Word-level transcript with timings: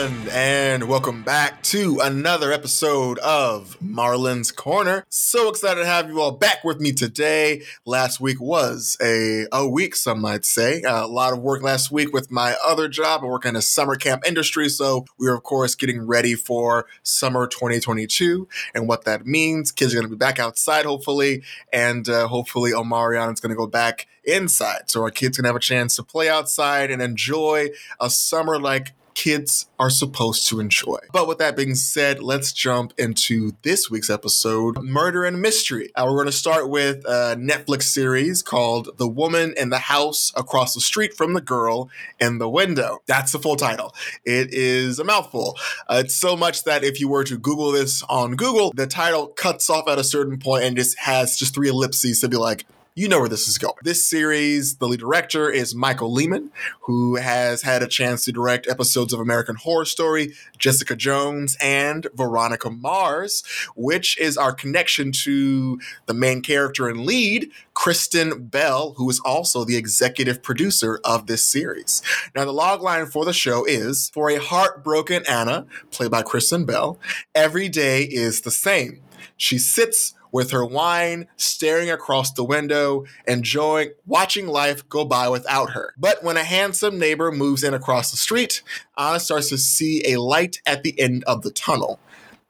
Everyone, 0.00 0.28
and 0.30 0.88
welcome 0.88 1.22
back 1.22 1.62
to 1.64 2.00
another 2.02 2.52
episode 2.52 3.18
of 3.18 3.76
Marlon's 3.82 4.50
Corner. 4.50 5.04
So 5.10 5.50
excited 5.50 5.80
to 5.80 5.86
have 5.86 6.08
you 6.08 6.22
all 6.22 6.32
back 6.32 6.64
with 6.64 6.80
me 6.80 6.92
today. 6.92 7.64
Last 7.84 8.18
week 8.18 8.40
was 8.40 8.96
a, 9.02 9.44
a 9.52 9.68
week, 9.68 9.94
some 9.94 10.22
might 10.22 10.46
say. 10.46 10.80
a 10.86 11.06
lot 11.06 11.34
of 11.34 11.40
work 11.40 11.62
last 11.62 11.90
week 11.90 12.14
with 12.14 12.30
my 12.30 12.56
other 12.64 12.88
job. 12.88 13.20
I 13.22 13.26
work 13.26 13.44
in 13.44 13.56
a 13.56 13.60
summer 13.60 13.94
camp 13.94 14.26
industry, 14.26 14.70
so 14.70 15.04
we 15.18 15.28
are, 15.28 15.34
of 15.34 15.42
course, 15.42 15.74
getting 15.74 16.06
ready 16.06 16.34
for 16.34 16.86
summer 17.02 17.46
2022 17.46 18.48
and 18.74 18.88
what 18.88 19.04
that 19.04 19.26
means. 19.26 19.70
Kids 19.70 19.92
are 19.92 19.96
going 19.96 20.08
to 20.08 20.16
be 20.16 20.18
back 20.18 20.38
outside, 20.38 20.86
hopefully, 20.86 21.42
and 21.74 22.08
uh, 22.08 22.26
hopefully 22.26 22.72
Omicron 22.72 23.34
is 23.34 23.40
going 23.40 23.50
to 23.50 23.56
go 23.56 23.66
back 23.66 24.06
inside. 24.24 24.88
So 24.88 25.02
our 25.02 25.10
kids 25.10 25.36
can 25.36 25.44
have 25.44 25.56
a 25.56 25.60
chance 25.60 25.96
to 25.96 26.02
play 26.02 26.30
outside 26.30 26.90
and 26.90 27.02
enjoy 27.02 27.68
a 28.00 28.08
summer 28.08 28.58
like 28.58 28.94
kids 29.20 29.66
are 29.78 29.90
supposed 29.90 30.46
to 30.48 30.60
enjoy. 30.60 30.96
But 31.12 31.28
with 31.28 31.36
that 31.38 31.54
being 31.54 31.74
said, 31.74 32.22
let's 32.22 32.54
jump 32.54 32.94
into 32.96 33.52
this 33.60 33.90
week's 33.90 34.08
episode 34.08 34.82
Murder 34.82 35.26
and 35.26 35.42
Mystery. 35.42 35.90
Uh, 35.94 36.04
we're 36.06 36.16
going 36.16 36.24
to 36.24 36.32
start 36.32 36.70
with 36.70 37.04
a 37.04 37.36
Netflix 37.38 37.82
series 37.82 38.42
called 38.42 38.96
The 38.96 39.06
Woman 39.06 39.52
in 39.58 39.68
the 39.68 39.78
House 39.78 40.32
Across 40.36 40.72
the 40.72 40.80
Street 40.80 41.12
from 41.12 41.34
the 41.34 41.42
Girl 41.42 41.90
in 42.18 42.38
the 42.38 42.48
Window. 42.48 43.02
That's 43.04 43.32
the 43.32 43.38
full 43.38 43.56
title. 43.56 43.94
It 44.24 44.54
is 44.54 44.98
a 44.98 45.04
mouthful. 45.04 45.58
Uh, 45.86 46.00
it's 46.02 46.14
so 46.14 46.34
much 46.34 46.64
that 46.64 46.82
if 46.82 46.98
you 46.98 47.10
were 47.10 47.24
to 47.24 47.36
Google 47.36 47.72
this 47.72 48.02
on 48.04 48.36
Google, 48.36 48.72
the 48.74 48.86
title 48.86 49.26
cuts 49.26 49.68
off 49.68 49.86
at 49.86 49.98
a 49.98 50.04
certain 50.04 50.38
point 50.38 50.64
and 50.64 50.78
just 50.78 50.98
has 50.98 51.36
just 51.36 51.54
three 51.54 51.68
ellipses 51.68 52.22
to 52.22 52.28
be 52.30 52.38
like, 52.38 52.64
you 52.96 53.08
know 53.08 53.20
where 53.20 53.28
this 53.28 53.46
is 53.46 53.56
going. 53.56 53.74
This 53.82 54.04
series, 54.04 54.76
the 54.76 54.86
lead 54.86 55.00
director 55.00 55.48
is 55.48 55.74
Michael 55.74 56.12
Lehmann, 56.12 56.50
who 56.82 57.16
has 57.16 57.62
had 57.62 57.82
a 57.82 57.86
chance 57.86 58.24
to 58.24 58.32
direct 58.32 58.68
episodes 58.68 59.12
of 59.12 59.20
American 59.20 59.54
Horror 59.54 59.84
Story, 59.84 60.34
Jessica 60.58 60.96
Jones, 60.96 61.56
and 61.60 62.08
Veronica 62.14 62.68
Mars, 62.68 63.44
which 63.76 64.18
is 64.18 64.36
our 64.36 64.52
connection 64.52 65.12
to 65.12 65.78
the 66.06 66.14
main 66.14 66.42
character 66.42 66.88
and 66.88 67.06
lead, 67.06 67.50
Kristen 67.74 68.46
Bell, 68.46 68.94
who 68.96 69.08
is 69.08 69.20
also 69.20 69.64
the 69.64 69.76
executive 69.76 70.42
producer 70.42 71.00
of 71.04 71.26
this 71.26 71.44
series. 71.44 72.02
Now, 72.34 72.44
the 72.44 72.52
logline 72.52 73.10
for 73.10 73.24
the 73.24 73.32
show 73.32 73.64
is 73.64 74.10
For 74.10 74.30
a 74.30 74.40
heartbroken 74.40 75.22
Anna, 75.28 75.66
played 75.92 76.10
by 76.10 76.22
Kristen 76.22 76.64
Bell, 76.64 76.98
every 77.36 77.68
day 77.68 78.02
is 78.02 78.40
the 78.40 78.50
same. 78.50 79.00
She 79.36 79.58
sits 79.58 80.14
with 80.32 80.50
her 80.50 80.64
wine, 80.64 81.26
staring 81.36 81.90
across 81.90 82.32
the 82.32 82.44
window, 82.44 83.04
enjoying 83.26 83.90
watching 84.06 84.46
life 84.46 84.88
go 84.88 85.04
by 85.04 85.28
without 85.28 85.70
her. 85.70 85.94
But 85.98 86.22
when 86.22 86.36
a 86.36 86.44
handsome 86.44 86.98
neighbor 86.98 87.30
moves 87.30 87.64
in 87.64 87.74
across 87.74 88.10
the 88.10 88.16
street, 88.16 88.62
Anna 88.96 89.20
starts 89.20 89.48
to 89.50 89.58
see 89.58 90.02
a 90.06 90.20
light 90.20 90.60
at 90.66 90.82
the 90.82 90.98
end 90.98 91.24
of 91.24 91.42
the 91.42 91.50
tunnel. 91.50 92.00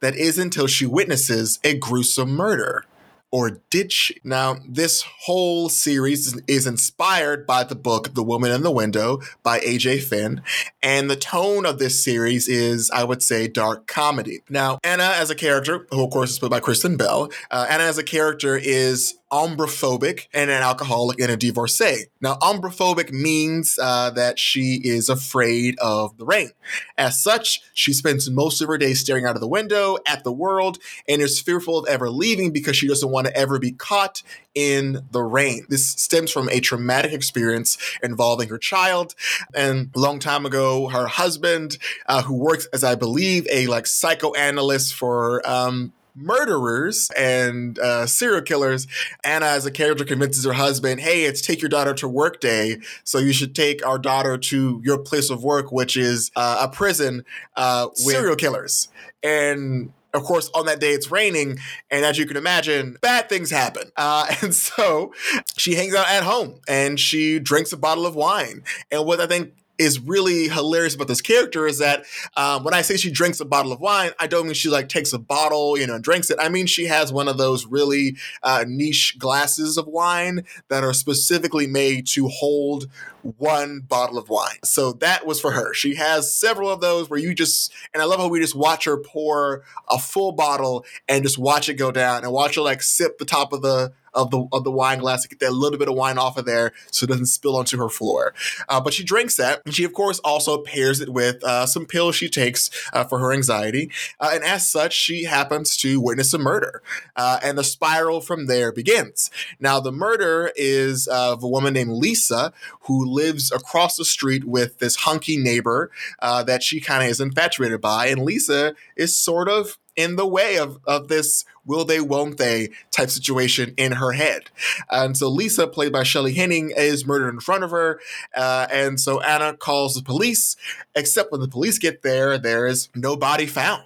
That 0.01 0.17
is 0.17 0.39
until 0.39 0.67
she 0.67 0.87
witnesses 0.87 1.59
a 1.63 1.77
gruesome 1.77 2.31
murder 2.31 2.87
or 3.33 3.61
did 3.71 3.93
she? 3.93 4.21
Now, 4.25 4.57
this 4.69 5.03
whole 5.03 5.69
series 5.69 6.37
is 6.49 6.67
inspired 6.67 7.47
by 7.47 7.65
the 7.65 7.75
book 7.75 8.15
The 8.15 8.23
Woman 8.23 8.51
in 8.51 8.63
the 8.63 8.71
Window 8.71 9.21
by 9.43 9.61
AJ 9.61 10.03
Finn. 10.03 10.43
And 10.83 11.09
the 11.09 11.17
tone 11.17 11.65
of 11.65 11.79
this 11.79 12.03
series 12.03 12.49
is, 12.49 12.91
I 12.91 13.05
would 13.05 13.23
say, 13.23 13.47
dark 13.47 13.87
comedy. 13.87 14.41
Now, 14.49 14.79
Anna 14.83 15.05
as 15.05 15.31
a 15.31 15.35
character, 15.35 15.87
who 15.91 16.05
of 16.05 16.11
course 16.11 16.31
is 16.31 16.39
played 16.39 16.51
by 16.51 16.61
Kristen 16.61 16.97
Bell, 16.97 17.31
uh, 17.51 17.67
Anna 17.69 17.85
as 17.85 17.99
a 17.99 18.03
character 18.03 18.57
is 18.57 19.15
ombrophobic 19.31 20.27
and 20.35 20.51
an 20.51 20.63
alcoholic 20.63 21.21
and 21.21 21.31
a 21.31 21.37
divorcee. 21.37 22.07
Now, 22.21 22.35
ombrophobic 22.37 23.13
means 23.13 23.79
uh, 23.81 24.11
that 24.11 24.39
she 24.39 24.81
is 24.83 25.09
afraid 25.09 25.79
of 25.79 26.17
the 26.19 26.25
rain. 26.25 26.51
As 26.99 27.23
such, 27.23 27.61
she 27.73 27.93
spends 27.93 28.29
most 28.29 28.61
of 28.61 28.69
her 28.69 28.79
day 28.79 28.93
staring 28.95 29.27
out 29.27 29.37
of 29.37 29.41
the 29.41 29.49
window 29.49 29.99
at 30.07 30.25
the 30.25 30.33
world 30.33 30.79
and 31.09 31.23
is 31.23 31.41
fearful 31.41 31.79
of 31.79 31.89
ever 31.89 32.11
leaving 32.11 32.53
because 32.53 32.77
she 32.77 32.89
doesn't 32.89 33.11
want 33.11 33.20
to 33.25 33.37
ever 33.37 33.59
be 33.59 33.73
caught 33.73 34.23
in 34.55 35.07
the 35.11 35.23
rain. 35.23 35.67
This 35.69 35.87
stems 35.87 36.31
from 36.31 36.49
a 36.49 36.61
traumatic 36.61 37.13
experience 37.13 37.79
involving 38.03 38.49
her 38.49 38.59
child. 38.59 39.15
And 39.55 39.91
a 39.95 39.99
long 39.99 40.19
time 40.19 40.47
ago, 40.47 40.89
her 40.89 41.07
husband, 41.07 41.79
uh, 42.07 42.23
who 42.23 42.35
works 42.35 42.67
as 42.73 42.85
I 42.85 42.95
believe 42.95 43.47
a 43.51 43.67
like 43.67 43.87
psychoanalyst 43.87 44.95
for 44.95 45.49
um, 45.49 45.93
murderers 46.15 47.11
and 47.17 47.79
uh, 47.79 48.07
serial 48.07 48.43
killers, 48.43 48.87
Anna, 49.25 49.47
as 49.47 49.67
a 49.67 49.71
character, 49.71 50.05
convinces 50.05 50.45
her 50.45 50.53
husband, 50.53 51.01
"Hey, 51.01 51.25
it's 51.25 51.41
take 51.41 51.63
your 51.63 51.69
daughter 51.69 51.95
to 51.95 52.09
work 52.09 52.41
day, 52.41 52.79
so 53.05 53.19
you 53.19 53.33
should 53.33 53.55
take 53.55 53.85
our 53.87 53.99
daughter 53.99 54.37
to 54.37 54.81
your 54.85 54.99
place 54.99 55.31
of 55.31 55.43
work, 55.43 55.73
which 55.73 55.97
is 55.97 56.31
uh, 56.37 56.59
a 56.63 56.69
prison 56.69 57.25
uh, 57.57 57.89
with 57.89 57.99
serial 57.99 58.37
killers." 58.37 58.89
And 59.23 59.93
of 60.15 60.23
course, 60.25 60.51
on 60.55 60.67
that 60.67 60.81
day 60.81 60.91
it's 60.91 61.11
raining, 61.11 61.59
and 61.91 62.05
as 62.05 62.19
you 62.19 62.27
can 62.27 62.37
imagine, 62.37 62.97
bad 63.01 63.29
things 63.29 63.51
happen. 63.51 63.91
Uh, 64.01 64.35
and 64.41 64.55
so 64.55 65.13
she 65.59 65.75
hangs 65.75 65.95
out 65.95 66.09
at 66.09 66.23
home 66.23 66.59
and 66.67 66.99
she 66.99 67.39
drinks 67.39 67.71
a 67.71 67.77
bottle 67.77 68.07
of 68.07 68.15
wine. 68.15 68.63
And 68.91 69.05
what 69.05 69.21
I 69.21 69.27
think 69.27 69.53
is 69.81 69.99
really 69.99 70.49
hilarious 70.49 70.95
about 70.95 71.09
this 71.09 71.23
character 71.23 71.67
is 71.67 71.79
that 71.79 72.05
um, 72.37 72.65
when 72.65 72.75
I 72.75 72.83
say 72.83 72.99
she 72.99 73.11
drinks 73.11 73.41
a 73.41 73.47
bottle 73.47 73.73
of 73.73 73.81
wine, 73.81 74.11
I 74.21 74.27
don't 74.27 74.45
mean 74.45 74.53
she 74.53 74.69
like 74.69 74.91
takes 74.91 75.15
a 75.15 75.19
bottle, 75.19 75.79
you 75.79 75.87
know, 75.87 75.95
and 75.95 76.05
drinks 76.05 76.31
it. 76.31 76.39
I 76.39 76.51
mean 76.51 76.67
she 76.67 76.85
has 76.85 77.13
one 77.13 77.29
of 77.29 77.39
those 77.39 77.65
really 77.67 78.17
uh, 78.43 78.67
niche 78.69 79.17
glasses 79.19 79.79
of 79.79 79.87
wine 79.87 80.45
that 80.69 80.85
are 80.85 80.93
specifically 80.93 81.67
made 81.67 82.07
to 82.09 82.29
hold 82.29 82.89
one 83.23 83.81
bottle 83.81 84.19
of 84.19 84.29
wine. 84.29 84.59
So 84.65 84.93
that 84.95 85.27
was 85.27 85.41
for 85.41 85.53
her. 85.53 85.73
She 85.73 85.95
has 85.95 86.35
several 86.35 86.71
of 86.71 86.81
those 86.81 87.09
where 87.09 87.19
you 87.19 87.35
just, 87.35 87.73
and 87.95 88.03
I 88.03 88.07
love 88.07 88.21
how 88.21 88.29
we 88.29 88.41
just 88.41 88.55
watch 88.55 88.85
her 88.85 88.99
pour 88.99 89.63
a 89.89 89.99
full 89.99 90.33
bottle 90.33 90.85
and 91.09 91.23
just 91.23 91.39
watch 91.39 91.71
it 91.71 91.75
go 91.75 91.91
down 91.91 92.23
and 92.23 92.33
watch 92.33 92.57
her 92.57 92.63
like 92.63 92.83
sip 92.83 93.19
the 93.19 93.25
top 93.25 93.55
of 93.55 93.63
the 93.63 93.93
of 94.15 94.31
the 94.31 94.47
of 94.53 94.65
the 94.65 94.71
wine 94.71 94.99
glass 94.99 95.23
to 95.23 95.29
get 95.29 95.41
that 95.41 95.53
little 95.53 95.79
bit 95.79 95.89
of 95.89 95.95
wine 95.95 96.19
off 96.19 96.37
of 96.37 96.45
there 96.45 96.73
so 96.91 97.05
it 97.05 97.09
doesn't 97.09 97.27
spill 97.27 97.57
onto 97.57 97.79
her 97.79 97.89
floor. 97.89 98.35
Uh, 98.69 98.81
but 98.81 98.93
she 98.93 99.05
drinks 99.05 99.37
that, 99.37 99.63
and 99.65 99.75
she 99.75 99.85
of 99.85 99.93
course 99.93 100.19
also 100.21 100.63
pairs 100.63 101.01
it 101.01 101.11
with 101.11 101.43
uh, 101.45 101.67
some 101.67 101.87
pills 101.87 102.15
she 102.17 102.29
takes 102.29 102.71
uh, 102.93 103.05
for 103.05 103.19
her 103.19 103.33
anxiety, 103.33 103.91
uh, 104.19 104.31
and 104.33 104.45
as 104.45 104.69
such, 104.69 104.93
she 104.95 105.25
happens 105.25 105.77
to 105.77 106.01
witness 106.01 106.33
a 106.35 106.39
murder, 106.39 106.83
uh, 107.17 107.39
and 107.43 107.57
the 107.57 107.65
spiral 107.65 108.21
from 108.21 108.47
there 108.47 108.73
begins. 108.73 109.31
Now, 109.59 109.81
the 109.81 109.93
murder 109.93 110.53
is 110.57 111.07
of 111.07 111.43
a 111.43 111.49
woman 111.49 111.75
named 111.75 111.93
Lisa 111.93 112.53
who 112.83 113.05
lives 113.05 113.53
across 113.53 113.97
the 113.97 114.05
street 114.05 114.45
with 114.45 114.79
this 114.79 114.97
hunky 114.97 115.37
neighbor 115.37 115.91
uh, 116.21 116.43
that 116.45 116.63
she 116.63 116.81
kind 116.81 117.03
of 117.03 117.09
is 117.09 117.21
infatuated 117.21 117.81
by, 117.81 118.07
and 118.07 118.23
Lisa 118.23 118.75
is 118.97 119.17
sort 119.17 119.49
of 119.49 119.79
in 119.97 120.17
the 120.17 120.27
way 120.27 120.57
of, 120.57 120.79
of 120.87 121.09
this 121.09 121.45
will 121.65 121.85
they, 121.85 122.01
won't 122.01 122.39
they 122.39 122.71
type 122.91 123.11
situation 123.11 123.75
in 123.77 123.93
her 123.93 124.13
head. 124.13 124.51
And 124.91 125.17
so 125.17 125.29
Lisa, 125.29 125.67
played 125.67 125.93
by 125.93 126.03
Shelley 126.03 126.35
Hennig, 126.35 126.71
is 126.77 127.07
murdered 127.07 127.31
in 127.31 127.41
front 127.41 127.65
of 127.65 127.71
her. 127.71 128.01
Uh, 128.35 128.67
and 128.71 129.01
so 129.01 129.21
Anna 129.21 129.57
calls 129.57 129.95
the 129.95 130.03
police, 130.03 130.57
except 130.95 131.33
when 131.33 131.41
the 131.41 131.49
police 131.49 131.79
get 131.79 132.03
there, 132.03 132.39
there 132.39 132.67
is 132.67 132.89
no 132.95 133.17
body 133.17 133.47
found. 133.47 133.85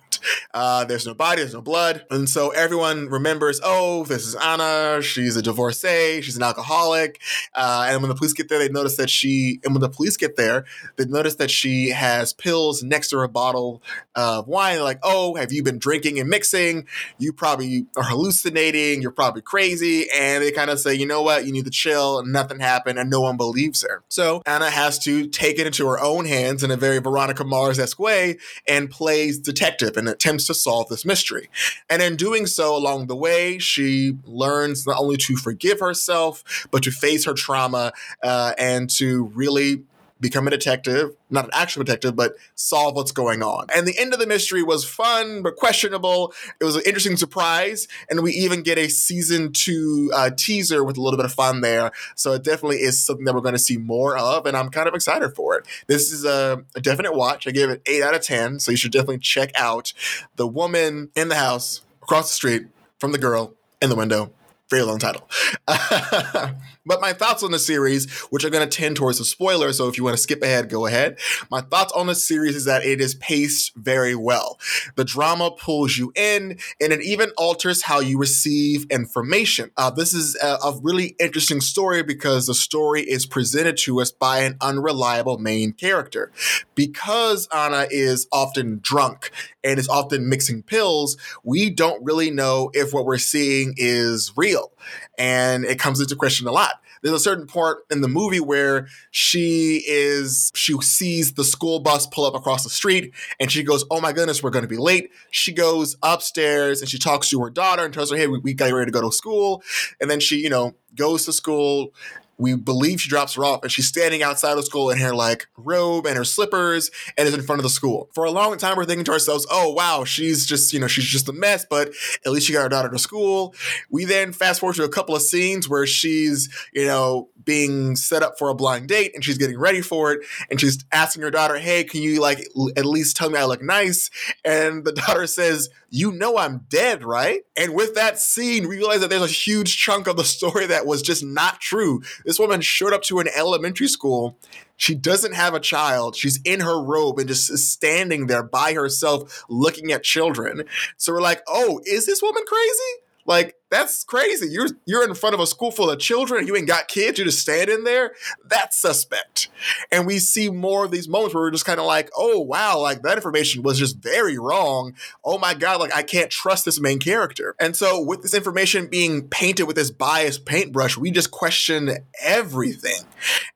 Uh, 0.52 0.84
there's 0.84 1.06
no 1.06 1.14
body, 1.14 1.42
there's 1.42 1.54
no 1.54 1.60
blood. 1.60 2.04
And 2.10 2.28
so 2.28 2.50
everyone 2.50 3.08
remembers, 3.08 3.60
oh, 3.62 4.04
this 4.04 4.26
is 4.26 4.34
Anna. 4.36 5.02
She's 5.02 5.36
a 5.36 5.42
divorcee. 5.42 6.22
She's 6.22 6.36
an 6.36 6.42
alcoholic. 6.42 7.20
Uh, 7.54 7.86
and 7.88 8.00
when 8.00 8.08
the 8.08 8.14
police 8.14 8.32
get 8.32 8.48
there, 8.48 8.58
they 8.58 8.68
notice 8.68 8.96
that 8.96 9.10
she, 9.10 9.60
and 9.64 9.74
when 9.74 9.80
the 9.80 9.88
police 9.88 10.16
get 10.16 10.36
there, 10.36 10.64
they 10.96 11.04
notice 11.04 11.34
that 11.36 11.50
she 11.50 11.90
has 11.90 12.32
pills 12.32 12.82
next 12.82 13.10
to 13.10 13.18
her 13.18 13.28
bottle 13.28 13.82
of 14.14 14.46
wine. 14.48 14.74
They're 14.74 14.84
like, 14.84 15.00
oh, 15.02 15.34
have 15.34 15.52
you 15.52 15.62
been 15.62 15.78
drinking 15.78 16.18
and 16.18 16.28
mixing? 16.28 16.86
You 17.18 17.32
probably 17.32 17.73
are 17.96 18.02
hallucinating. 18.02 19.02
You're 19.02 19.10
probably 19.10 19.42
crazy. 19.42 20.06
And 20.14 20.42
they 20.42 20.52
kind 20.52 20.70
of 20.70 20.80
say, 20.80 20.94
you 20.94 21.06
know 21.06 21.22
what? 21.22 21.44
You 21.44 21.52
need 21.52 21.64
to 21.64 21.70
chill. 21.70 22.24
Nothing 22.24 22.60
happened. 22.60 22.98
And 22.98 23.10
no 23.10 23.20
one 23.20 23.36
believes 23.36 23.82
her. 23.82 24.02
So 24.08 24.42
Anna 24.46 24.70
has 24.70 24.98
to 25.00 25.26
take 25.26 25.58
it 25.58 25.66
into 25.66 25.86
her 25.86 26.00
own 26.00 26.24
hands 26.26 26.62
in 26.62 26.70
a 26.70 26.76
very 26.76 26.98
Veronica 26.98 27.44
Mars 27.44 27.78
esque 27.78 27.98
way 27.98 28.38
and 28.68 28.90
plays 28.90 29.38
detective 29.38 29.96
and 29.96 30.08
attempts 30.08 30.46
to 30.46 30.54
solve 30.54 30.88
this 30.88 31.04
mystery. 31.04 31.48
And 31.90 32.02
in 32.02 32.16
doing 32.16 32.46
so, 32.46 32.76
along 32.76 33.06
the 33.06 33.16
way, 33.16 33.58
she 33.58 34.16
learns 34.24 34.86
not 34.86 34.98
only 34.98 35.16
to 35.18 35.36
forgive 35.36 35.80
herself, 35.80 36.66
but 36.70 36.82
to 36.84 36.90
face 36.90 37.24
her 37.24 37.34
trauma 37.34 37.92
uh, 38.22 38.54
and 38.58 38.88
to 38.90 39.24
really 39.34 39.84
become 40.24 40.46
a 40.46 40.50
detective, 40.50 41.14
not 41.28 41.44
an 41.44 41.50
actual 41.52 41.84
detective, 41.84 42.16
but 42.16 42.34
solve 42.54 42.96
what's 42.96 43.12
going 43.12 43.42
on. 43.42 43.66
And 43.74 43.86
the 43.86 43.98
end 43.98 44.14
of 44.14 44.18
the 44.18 44.26
mystery 44.26 44.62
was 44.62 44.84
fun 44.84 45.42
but 45.42 45.56
questionable. 45.56 46.32
It 46.60 46.64
was 46.64 46.76
an 46.76 46.82
interesting 46.86 47.18
surprise, 47.18 47.86
and 48.08 48.22
we 48.22 48.32
even 48.32 48.62
get 48.62 48.78
a 48.78 48.88
season 48.88 49.52
two 49.52 50.10
uh, 50.14 50.30
teaser 50.36 50.82
with 50.82 50.96
a 50.96 51.02
little 51.02 51.18
bit 51.18 51.26
of 51.26 51.32
fun 51.32 51.60
there. 51.60 51.92
So 52.16 52.32
it 52.32 52.42
definitely 52.42 52.78
is 52.78 53.04
something 53.04 53.26
that 53.26 53.34
we're 53.34 53.42
going 53.42 53.54
to 53.54 53.58
see 53.58 53.76
more 53.76 54.16
of, 54.16 54.46
and 54.46 54.56
I'm 54.56 54.70
kind 54.70 54.88
of 54.88 54.94
excited 54.94 55.36
for 55.36 55.56
it. 55.58 55.66
This 55.86 56.10
is 56.10 56.24
a, 56.24 56.64
a 56.74 56.80
definite 56.80 57.14
watch. 57.14 57.46
I 57.46 57.50
gave 57.50 57.68
it 57.68 57.82
eight 57.86 58.02
out 58.02 58.14
of 58.14 58.22
ten, 58.22 58.58
so 58.58 58.70
you 58.70 58.78
should 58.78 58.92
definitely 58.92 59.18
check 59.18 59.52
out 59.54 59.92
the 60.36 60.46
woman 60.46 61.10
in 61.14 61.28
the 61.28 61.36
house 61.36 61.82
across 62.02 62.30
the 62.30 62.34
street 62.34 62.66
from 62.98 63.12
the 63.12 63.18
girl 63.18 63.52
in 63.82 63.90
the 63.90 63.96
window 63.96 64.32
very 64.70 64.82
long 64.82 64.98
title. 64.98 65.28
but 66.86 67.00
my 67.00 67.12
thoughts 67.12 67.42
on 67.42 67.50
the 67.50 67.58
series, 67.58 68.10
which 68.30 68.44
are 68.44 68.50
going 68.50 68.68
to 68.68 68.76
tend 68.76 68.96
towards 68.96 69.20
a 69.20 69.24
spoiler, 69.24 69.72
so 69.72 69.88
if 69.88 69.96
you 69.96 70.04
want 70.04 70.16
to 70.16 70.22
skip 70.22 70.42
ahead, 70.42 70.68
go 70.68 70.86
ahead. 70.86 71.18
My 71.50 71.60
thoughts 71.60 71.92
on 71.92 72.06
the 72.06 72.14
series 72.14 72.56
is 72.56 72.64
that 72.66 72.84
it 72.84 73.00
is 73.00 73.14
paced 73.14 73.74
very 73.76 74.14
well. 74.14 74.58
The 74.96 75.04
drama 75.04 75.50
pulls 75.50 75.96
you 75.96 76.12
in, 76.14 76.58
and 76.80 76.92
it 76.92 77.02
even 77.02 77.30
alters 77.36 77.82
how 77.82 78.00
you 78.00 78.18
receive 78.18 78.86
information. 78.90 79.70
Uh, 79.76 79.90
this 79.90 80.14
is 80.14 80.36
a, 80.42 80.58
a 80.64 80.78
really 80.82 81.16
interesting 81.18 81.60
story 81.60 82.02
because 82.02 82.46
the 82.46 82.54
story 82.54 83.02
is 83.02 83.26
presented 83.26 83.76
to 83.78 84.00
us 84.00 84.10
by 84.10 84.40
an 84.40 84.56
unreliable 84.60 85.38
main 85.38 85.72
character. 85.72 86.30
Because 86.74 87.48
Anna 87.54 87.86
is 87.90 88.26
often 88.32 88.80
drunk 88.82 89.30
and 89.62 89.78
is 89.78 89.88
often 89.88 90.28
mixing 90.28 90.62
pills, 90.62 91.16
we 91.42 91.70
don't 91.70 92.04
really 92.04 92.30
know 92.30 92.70
if 92.74 92.92
what 92.92 93.06
we're 93.06 93.18
seeing 93.18 93.74
is 93.76 94.32
real. 94.36 94.72
And 95.18 95.64
it 95.64 95.78
comes 95.78 96.00
into 96.00 96.16
question 96.16 96.46
a 96.46 96.52
lot. 96.52 96.80
There's 97.02 97.14
a 97.14 97.20
certain 97.20 97.46
part 97.46 97.84
in 97.90 98.00
the 98.00 98.08
movie 98.08 98.40
where 98.40 98.88
she 99.10 99.84
is, 99.86 100.50
she 100.54 100.74
sees 100.80 101.34
the 101.34 101.44
school 101.44 101.80
bus 101.80 102.06
pull 102.06 102.24
up 102.24 102.34
across 102.34 102.64
the 102.64 102.70
street 102.70 103.12
and 103.38 103.52
she 103.52 103.62
goes, 103.62 103.84
Oh 103.90 104.00
my 104.00 104.12
goodness, 104.12 104.42
we're 104.42 104.50
going 104.50 104.64
to 104.64 104.68
be 104.68 104.78
late. 104.78 105.10
She 105.30 105.52
goes 105.52 105.96
upstairs 106.02 106.80
and 106.80 106.88
she 106.88 106.98
talks 106.98 107.28
to 107.30 107.40
her 107.42 107.50
daughter 107.50 107.84
and 107.84 107.92
tells 107.92 108.10
her, 108.10 108.16
Hey, 108.16 108.26
we, 108.26 108.38
we 108.38 108.54
got 108.54 108.72
ready 108.72 108.86
to 108.86 108.92
go 108.92 109.02
to 109.02 109.12
school. 109.12 109.62
And 110.00 110.10
then 110.10 110.18
she, 110.18 110.36
you 110.36 110.48
know, 110.48 110.74
goes 110.94 111.26
to 111.26 111.32
school 111.32 111.92
we 112.38 112.54
believe 112.54 113.00
she 113.00 113.08
drops 113.08 113.34
her 113.34 113.44
off 113.44 113.62
and 113.62 113.70
she's 113.70 113.86
standing 113.86 114.22
outside 114.22 114.58
of 114.58 114.64
school 114.64 114.90
in 114.90 114.98
her 114.98 115.14
like 115.14 115.46
robe 115.56 116.06
and 116.06 116.16
her 116.16 116.24
slippers 116.24 116.90
and 117.16 117.28
is 117.28 117.34
in 117.34 117.42
front 117.42 117.60
of 117.60 117.62
the 117.62 117.70
school. 117.70 118.10
For 118.14 118.24
a 118.24 118.30
long 118.30 118.56
time, 118.56 118.76
we're 118.76 118.84
thinking 118.84 119.04
to 119.04 119.12
ourselves, 119.12 119.46
oh, 119.50 119.72
wow, 119.72 120.04
she's 120.04 120.46
just, 120.46 120.72
you 120.72 120.80
know, 120.80 120.86
she's 120.86 121.04
just 121.04 121.28
a 121.28 121.32
mess, 121.32 121.66
but 121.68 121.92
at 122.24 122.32
least 122.32 122.46
she 122.46 122.52
got 122.52 122.62
her 122.62 122.68
daughter 122.68 122.88
to 122.88 122.98
school. 122.98 123.54
We 123.90 124.04
then 124.04 124.32
fast 124.32 124.60
forward 124.60 124.76
to 124.76 124.84
a 124.84 124.88
couple 124.88 125.14
of 125.14 125.22
scenes 125.22 125.68
where 125.68 125.86
she's, 125.86 126.48
you 126.72 126.84
know, 126.84 127.28
being 127.44 127.94
set 127.96 128.22
up 128.22 128.38
for 128.38 128.48
a 128.48 128.54
blind 128.54 128.88
date 128.88 129.12
and 129.14 129.24
she's 129.24 129.38
getting 129.38 129.58
ready 129.58 129.80
for 129.80 130.12
it 130.12 130.24
and 130.50 130.60
she's 130.60 130.84
asking 130.92 131.22
her 131.22 131.30
daughter, 131.30 131.58
"Hey, 131.58 131.84
can 131.84 132.00
you 132.00 132.20
like 132.20 132.48
l- 132.56 132.70
at 132.76 132.86
least 132.86 133.16
tell 133.16 133.28
me 133.30 133.38
I 133.38 133.44
look 133.44 133.62
nice?" 133.62 134.10
And 134.44 134.84
the 134.84 134.92
daughter 135.06 135.26
says, 135.26 135.68
"You 135.94 136.10
know 136.10 136.38
I'm 136.38 136.66
dead, 136.68 137.04
right?" 137.04 137.42
And 137.56 137.72
with 137.72 137.94
that 137.94 138.18
scene, 138.18 138.68
we 138.68 138.78
realize 138.78 139.00
that 139.00 139.10
there's 139.10 139.22
a 139.22 139.28
huge 139.28 139.76
chunk 139.76 140.08
of 140.08 140.16
the 140.16 140.24
story 140.24 140.66
that 140.66 140.86
was 140.86 141.02
just 141.02 141.22
not 141.22 141.60
true. 141.60 142.02
This 142.24 142.40
woman 142.40 142.62
showed 142.62 142.92
up 142.92 143.02
to 143.04 143.20
an 143.20 143.28
elementary 143.28 143.86
school. 143.86 144.36
She 144.76 144.96
doesn't 144.96 145.34
have 145.34 145.54
a 145.54 145.60
child. 145.60 146.16
She's 146.16 146.40
in 146.44 146.58
her 146.58 146.82
robe 146.82 147.20
and 147.20 147.28
just 147.28 147.56
standing 147.56 148.26
there 148.26 148.42
by 148.42 148.72
herself 148.72 149.44
looking 149.48 149.92
at 149.92 150.02
children. 150.02 150.64
So 150.96 151.12
we're 151.12 151.22
like, 151.22 151.42
"Oh, 151.46 151.80
is 151.84 152.06
this 152.06 152.20
woman 152.20 152.42
crazy?" 152.44 153.00
Like 153.24 153.54
that's 153.74 154.04
crazy. 154.04 154.48
You're 154.48 154.68
you're 154.86 155.02
in 155.02 155.14
front 155.14 155.34
of 155.34 155.40
a 155.40 155.46
school 155.48 155.72
full 155.72 155.90
of 155.90 155.98
children. 155.98 156.46
You 156.46 156.54
ain't 156.54 156.68
got 156.68 156.86
kids. 156.86 157.18
You're 157.18 157.26
just 157.26 157.40
standing 157.40 157.82
there. 157.82 158.12
That's 158.44 158.78
suspect. 158.78 159.48
And 159.90 160.06
we 160.06 160.20
see 160.20 160.48
more 160.48 160.84
of 160.84 160.92
these 160.92 161.08
moments 161.08 161.34
where 161.34 161.42
we're 161.42 161.50
just 161.50 161.64
kind 161.64 161.80
of 161.80 161.86
like, 161.86 162.08
oh 162.16 162.38
wow, 162.38 162.78
like 162.78 163.02
that 163.02 163.16
information 163.16 163.64
was 163.64 163.78
just 163.78 163.98
very 163.98 164.38
wrong. 164.38 164.94
Oh 165.24 165.38
my 165.38 165.54
god, 165.54 165.80
like 165.80 165.92
I 165.92 166.04
can't 166.04 166.30
trust 166.30 166.64
this 166.64 166.80
main 166.80 167.00
character. 167.00 167.56
And 167.58 167.74
so 167.74 168.00
with 168.00 168.22
this 168.22 168.32
information 168.32 168.86
being 168.86 169.28
painted 169.28 169.64
with 169.64 169.74
this 169.74 169.90
biased 169.90 170.46
paintbrush, 170.46 170.96
we 170.96 171.10
just 171.10 171.32
question 171.32 171.90
everything. 172.22 173.02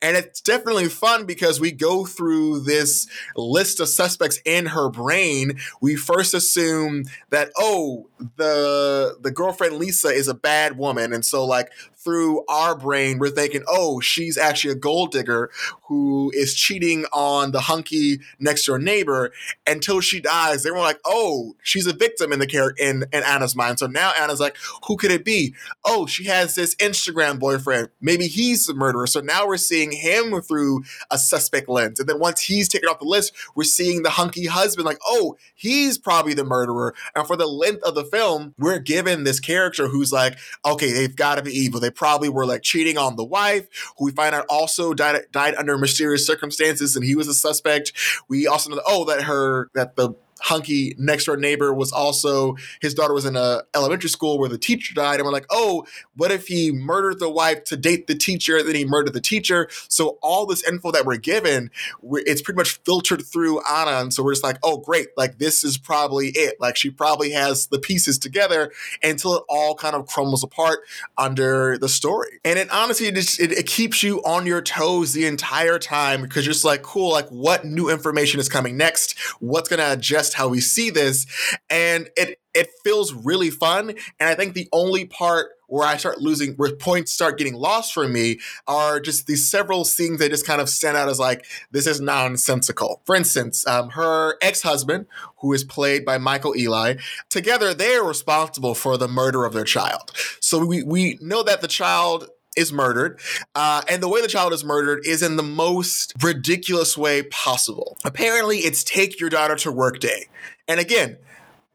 And 0.03 0.17
it's 0.17 0.41
definitely 0.41 0.89
fun 0.89 1.27
because 1.27 1.61
we 1.61 1.71
go 1.71 2.05
through 2.05 2.61
this 2.61 3.07
list 3.37 3.79
of 3.79 3.89
suspects 3.89 4.41
in 4.45 4.67
her 4.67 4.91
brain. 4.91 5.59
We 5.81 5.95
first 5.95 6.35
assume 6.35 7.05
that 7.31 7.53
oh 7.57 8.09
the 8.37 9.17
the 9.21 9.31
girlfriend 9.31 9.77
Lisa 9.77 10.08
is 10.13 10.29
a 10.29 10.35
bad 10.35 10.79
woman. 10.79 11.13
And 11.13 11.25
so, 11.25 11.45
like, 11.45 11.71
through 11.97 12.45
our 12.49 12.77
brain, 12.77 13.19
we're 13.19 13.29
thinking, 13.29 13.63
oh, 13.67 14.01
she's 14.01 14.39
actually 14.39 14.73
a 14.73 14.77
gold 14.77 15.11
digger 15.11 15.51
who 15.89 16.31
is 16.33 16.55
cheating 16.55 17.05
on 17.13 17.51
the 17.51 17.61
hunky 17.61 18.21
next 18.39 18.65
door 18.67 18.79
neighbor 18.79 19.33
until 19.67 20.01
she 20.01 20.21
dies. 20.21 20.63
They 20.63 20.71
were 20.71 20.79
like, 20.79 21.01
oh, 21.05 21.57
she's 21.63 21.87
a 21.87 21.93
victim 21.93 22.33
in 22.33 22.39
the 22.39 22.47
character 22.47 22.83
in, 22.83 23.05
in 23.13 23.23
Anna's 23.25 23.57
mind. 23.57 23.79
So 23.79 23.87
now 23.87 24.13
Anna's 24.19 24.41
like, 24.41 24.57
who 24.87 24.97
could 24.97 25.11
it 25.11 25.25
be? 25.25 25.55
Oh, 25.85 26.07
she 26.07 26.25
has 26.25 26.55
this 26.55 26.75
Instagram 26.77 27.39
boyfriend. 27.39 27.89
Maybe 28.01 28.29
he's 28.29 28.67
the 28.67 28.75
murderer. 28.75 29.07
So 29.07 29.21
now 29.21 29.47
we're 29.47 29.57
seeing 29.57 29.91
him 29.93 30.41
through 30.41 30.85
a 31.11 31.19
suspect 31.19 31.69
lens. 31.69 31.99
And 31.99 32.09
then 32.09 32.21
once 32.21 32.43
he's 32.43 32.69
taken 32.69 32.89
off 32.89 33.01
the 33.01 33.07
list, 33.07 33.35
we're 33.55 33.65
seeing 33.65 34.03
the 34.03 34.11
hunky 34.11 34.47
husband, 34.47 34.87
like, 34.87 35.01
oh, 35.05 35.37
he's 35.55 35.99
probably 35.99 36.35
the 36.35 36.45
murderer. 36.45 36.95
And 37.15 37.27
for 37.27 37.37
the 37.37 37.47
length 37.47 37.83
of 37.83 37.95
the 37.95 38.05
film, 38.05 38.55
we're 38.57 38.79
given 38.79 39.25
this 39.25 39.41
character 39.41 39.89
who's 39.99 40.13
like, 40.13 40.39
okay, 40.65 40.93
they've 40.93 41.15
got 41.15 41.37
to 41.37 41.43
be 41.43 41.53
evil. 41.53 41.81
They 41.81 41.91
probably 41.91 42.29
were 42.29 42.47
like 42.47 42.63
cheating 42.63 42.99
on 42.99 43.17
the 43.17 43.25
wife, 43.25 43.67
who 43.99 44.07
we 44.07 44.13
find 44.13 44.35
out 44.35 44.47
also 44.49 44.95
died 44.95 45.21
died 45.33 45.55
under 45.57 45.77
mysterious 45.77 46.27
circumstances, 46.27 46.97
and 46.97 47.05
he 47.05 47.15
was 47.15 47.29
a 47.29 47.35
suspect. 47.35 47.93
We 48.29 48.47
also 48.47 48.71
know, 48.71 48.81
oh, 48.87 49.05
that 49.07 49.23
her 49.23 49.71
that 49.75 49.97
the 49.97 50.15
hunky 50.41 50.95
next 50.99 51.25
door 51.25 51.37
neighbor 51.37 51.73
was 51.73 51.93
also 51.93 52.57
his 52.81 52.95
daughter 52.95 53.15
was 53.15 53.25
in 53.25 53.37
a 53.37 53.63
elementary 53.75 54.09
school 54.09 54.39
where 54.39 54.49
the 54.49 54.59
teacher 54.59 54.95
died 54.95 55.17
and 55.17 55.25
we're 55.25 55.33
like 55.33 55.47
oh 55.51 55.85
what 56.17 56.31
if 56.31 56.47
he 56.47 56.73
murdered 56.73 57.19
the 57.19 57.31
wife 57.31 57.65
to 57.65 57.77
date 57.77 58.07
the 58.07 58.15
teacher 58.15 58.63
then 58.63 58.75
he 58.75 58.85
murdered 58.85 59.13
the 59.13 59.21
teacher? 59.21 59.69
So 59.89 60.19
all 60.23 60.47
this 60.47 60.67
info 60.67 60.91
that 60.93 61.05
we're 61.05 61.17
given 61.17 61.71
it's 62.03 62.43
pretty 62.43 62.57
much 62.57 62.81
filtered 62.85 63.25
through 63.25 63.61
anna 63.71 63.99
and 63.99 64.13
so 64.13 64.23
we're 64.23 64.33
just 64.33 64.45
like 64.45 64.59
oh 64.63 64.79
great 64.79 65.09
like 65.17 65.39
this 65.39 65.65
is 65.65 65.79
probably 65.79 66.29
it. 66.29 66.61
Like 66.61 66.77
she 66.77 66.91
probably 66.91 67.31
has 67.33 67.67
the 67.69 67.79
pieces 67.79 68.19
together 68.19 68.73
until 69.03 69.37
it 69.37 69.43
all 69.49 69.75
kind 69.75 69.95
of 69.95 70.07
crumbles 70.07 70.43
apart 70.43 70.81
under 71.17 71.79
the 71.79 71.89
story. 71.89 72.41
And 72.45 72.59
it 72.59 72.71
honestly 72.71 73.07
it, 73.07 73.15
just, 73.15 73.41
it, 73.41 73.53
it 73.53 73.67
keeps 73.67 74.03
you 74.03 74.23
on 74.25 74.47
your 74.47 74.63
toes 74.63 75.13
the 75.13 75.27
entire 75.27 75.79
time 75.79 76.23
because 76.23 76.45
you're 76.45 76.53
just 76.53 76.65
like 76.65 76.83
cool 76.83 77.13
like 77.13 77.29
what 77.29 77.65
new 77.65 77.91
information 77.91 78.41
is 78.41 78.49
coming 78.49 78.77
next? 78.77 79.19
What's 79.41 79.69
going 79.69 79.81
to 79.81 79.93
adjust 79.93 80.28
how 80.35 80.49
we 80.49 80.61
see 80.61 80.91
this. 80.91 81.27
And 81.71 82.11
it 82.17 82.39
it 82.55 82.71
feels 82.83 83.13
really 83.13 83.51
fun. 83.51 83.91
And 84.19 84.29
I 84.29 84.35
think 84.35 84.55
the 84.55 84.69
only 84.73 85.05
part 85.05 85.51
where 85.69 85.87
I 85.87 85.99
start 85.99 86.21
losing, 86.21 86.55
where 86.55 86.75
points 86.75 87.13
start 87.13 87.39
getting 87.39 87.55
lost 87.55 87.93
for 87.93 88.09
me, 88.09 88.41
are 88.67 88.99
just 88.99 89.27
these 89.27 89.49
several 89.49 89.85
scenes 89.85 90.19
that 90.19 90.31
just 90.31 90.47
kind 90.47 90.61
of 90.61 90.69
stand 90.69 90.97
out 90.97 91.09
as 91.09 91.21
like, 91.21 91.45
this 91.71 91.87
is 91.87 92.01
nonsensical. 92.01 93.03
For 93.05 93.15
instance, 93.15 93.67
um, 93.67 93.91
her 93.91 94.37
ex 94.41 94.63
husband, 94.63 95.07
who 95.41 95.53
is 95.53 95.63
played 95.63 96.05
by 96.05 96.19
Michael 96.19 96.55
Ealy, 96.55 97.01
together 97.29 97.75
they 97.75 97.95
are 97.95 98.07
responsible 98.07 98.75
for 98.75 98.97
the 98.97 99.09
murder 99.09 99.45
of 99.45 99.53
their 99.53 99.65
child. 99.65 100.11
So 100.41 100.65
we, 100.65 100.83
we 100.83 101.19
know 101.21 101.43
that 101.43 101.61
the 101.61 101.69
child 101.69 102.31
is 102.59 102.73
murdered. 102.73 103.21
Uh, 103.55 103.83
and 103.89 104.03
the 104.03 104.09
way 104.09 104.21
the 104.21 104.29
child 104.29 104.53
is 104.53 104.65
murdered 104.65 105.07
is 105.07 105.23
in 105.23 105.37
the 105.37 105.43
most 105.43 106.13
ridiculous 106.23 106.99
way 106.99 107.23
possible. 107.23 107.97
Apparently, 108.05 108.59
it's 108.59 108.85
take 108.85 109.21
your 109.21 109.31
daughter 109.31 109.57
to 109.57 109.73
work 109.73 110.01
day. 110.01 110.27
And 110.67 110.81
again, 110.81 111.19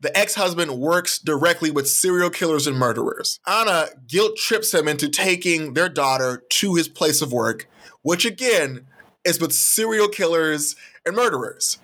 the 0.01 0.15
ex 0.17 0.35
husband 0.35 0.77
works 0.79 1.17
directly 1.17 1.71
with 1.71 1.89
serial 1.89 2.29
killers 2.29 2.67
and 2.67 2.77
murderers. 2.77 3.39
Anna 3.47 3.87
guilt 4.05 4.35
trips 4.35 4.73
him 4.73 4.87
into 4.87 5.07
taking 5.07 5.73
their 5.73 5.87
daughter 5.87 6.43
to 6.49 6.75
his 6.75 6.89
place 6.89 7.21
of 7.21 7.31
work, 7.31 7.69
which 8.01 8.25
again 8.25 8.85
is 9.25 9.39
with 9.39 9.53
serial 9.53 10.07
killers 10.07 10.75
and 11.05 11.15
murderers. 11.15 11.79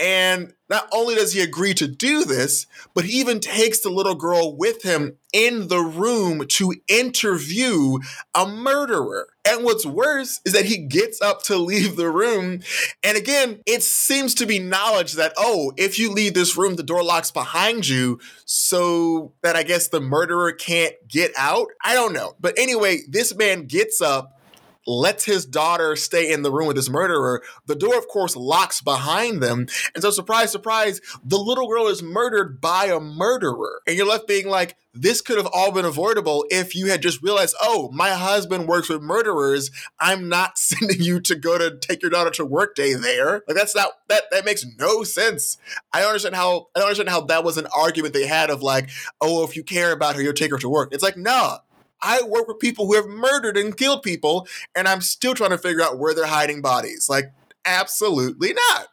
And 0.00 0.54
not 0.70 0.88
only 0.92 1.14
does 1.14 1.34
he 1.34 1.42
agree 1.42 1.74
to 1.74 1.86
do 1.86 2.24
this, 2.24 2.66
but 2.94 3.04
he 3.04 3.20
even 3.20 3.38
takes 3.38 3.80
the 3.80 3.90
little 3.90 4.14
girl 4.14 4.56
with 4.56 4.82
him 4.82 5.18
in 5.30 5.68
the 5.68 5.80
room 5.80 6.46
to 6.48 6.74
interview 6.88 7.98
a 8.34 8.46
murderer. 8.46 9.28
And 9.46 9.62
what's 9.62 9.84
worse 9.84 10.40
is 10.46 10.54
that 10.54 10.64
he 10.64 10.78
gets 10.78 11.20
up 11.20 11.42
to 11.44 11.58
leave 11.58 11.96
the 11.96 12.10
room. 12.10 12.60
And 13.02 13.18
again, 13.18 13.60
it 13.66 13.82
seems 13.82 14.34
to 14.36 14.46
be 14.46 14.58
knowledge 14.58 15.14
that, 15.14 15.34
oh, 15.36 15.72
if 15.76 15.98
you 15.98 16.10
leave 16.10 16.32
this 16.32 16.56
room, 16.56 16.76
the 16.76 16.82
door 16.82 17.04
locks 17.04 17.30
behind 17.30 17.86
you 17.86 18.20
so 18.46 19.32
that 19.42 19.54
I 19.54 19.64
guess 19.64 19.88
the 19.88 20.00
murderer 20.00 20.52
can't 20.52 20.94
get 21.08 21.32
out. 21.36 21.66
I 21.84 21.92
don't 21.92 22.14
know. 22.14 22.36
But 22.40 22.58
anyway, 22.58 23.00
this 23.06 23.36
man 23.36 23.66
gets 23.66 24.00
up 24.00 24.39
lets 24.86 25.24
his 25.24 25.44
daughter 25.44 25.96
stay 25.96 26.32
in 26.32 26.42
the 26.42 26.52
room 26.52 26.66
with 26.66 26.76
this 26.76 26.88
murderer. 26.88 27.42
The 27.66 27.74
door, 27.74 27.96
of 27.96 28.08
course, 28.08 28.36
locks 28.36 28.80
behind 28.80 29.42
them. 29.42 29.66
And 29.94 30.02
so, 30.02 30.10
surprise, 30.10 30.50
surprise, 30.50 31.00
the 31.24 31.38
little 31.38 31.68
girl 31.68 31.88
is 31.88 32.02
murdered 32.02 32.60
by 32.60 32.86
a 32.86 33.00
murderer. 33.00 33.82
And 33.86 33.96
you're 33.96 34.06
left 34.06 34.26
being 34.26 34.48
like, 34.48 34.76
this 34.92 35.20
could 35.20 35.36
have 35.36 35.46
all 35.52 35.70
been 35.70 35.84
avoidable 35.84 36.44
if 36.50 36.74
you 36.74 36.86
had 36.86 37.02
just 37.02 37.22
realized, 37.22 37.54
oh, 37.60 37.90
my 37.92 38.10
husband 38.10 38.66
works 38.66 38.88
with 38.88 39.00
murderers. 39.00 39.70
I'm 40.00 40.28
not 40.28 40.58
sending 40.58 41.00
you 41.00 41.20
to 41.20 41.34
go 41.36 41.58
to 41.58 41.76
take 41.76 42.02
your 42.02 42.10
daughter 42.10 42.30
to 42.30 42.44
work 42.44 42.74
day 42.74 42.94
there. 42.94 43.42
Like 43.46 43.56
that's 43.56 43.74
not 43.74 43.92
that 44.08 44.24
that 44.30 44.44
makes 44.44 44.66
no 44.78 45.04
sense. 45.04 45.58
I 45.92 46.00
don't 46.00 46.08
understand 46.08 46.34
how 46.34 46.68
I 46.74 46.80
don't 46.80 46.88
understand 46.88 47.08
how 47.08 47.22
that 47.22 47.44
was 47.44 47.56
an 47.56 47.66
argument 47.74 48.14
they 48.14 48.26
had 48.26 48.50
of 48.50 48.62
like, 48.62 48.90
oh, 49.20 49.44
if 49.44 49.54
you 49.54 49.62
care 49.62 49.92
about 49.92 50.16
her, 50.16 50.22
you'll 50.22 50.32
take 50.32 50.50
her 50.50 50.58
to 50.58 50.68
work. 50.68 50.92
It's 50.92 51.02
like, 51.02 51.16
nah, 51.16 51.58
I 52.02 52.22
work 52.22 52.48
with 52.48 52.58
people 52.58 52.86
who 52.86 52.94
have 52.94 53.06
murdered 53.06 53.56
and 53.56 53.76
killed 53.76 54.02
people, 54.02 54.46
and 54.74 54.88
I'm 54.88 55.00
still 55.00 55.34
trying 55.34 55.50
to 55.50 55.58
figure 55.58 55.82
out 55.82 55.98
where 55.98 56.14
they're 56.14 56.26
hiding 56.26 56.62
bodies. 56.62 57.08
Like, 57.08 57.32
absolutely 57.64 58.54
not. 58.54 58.86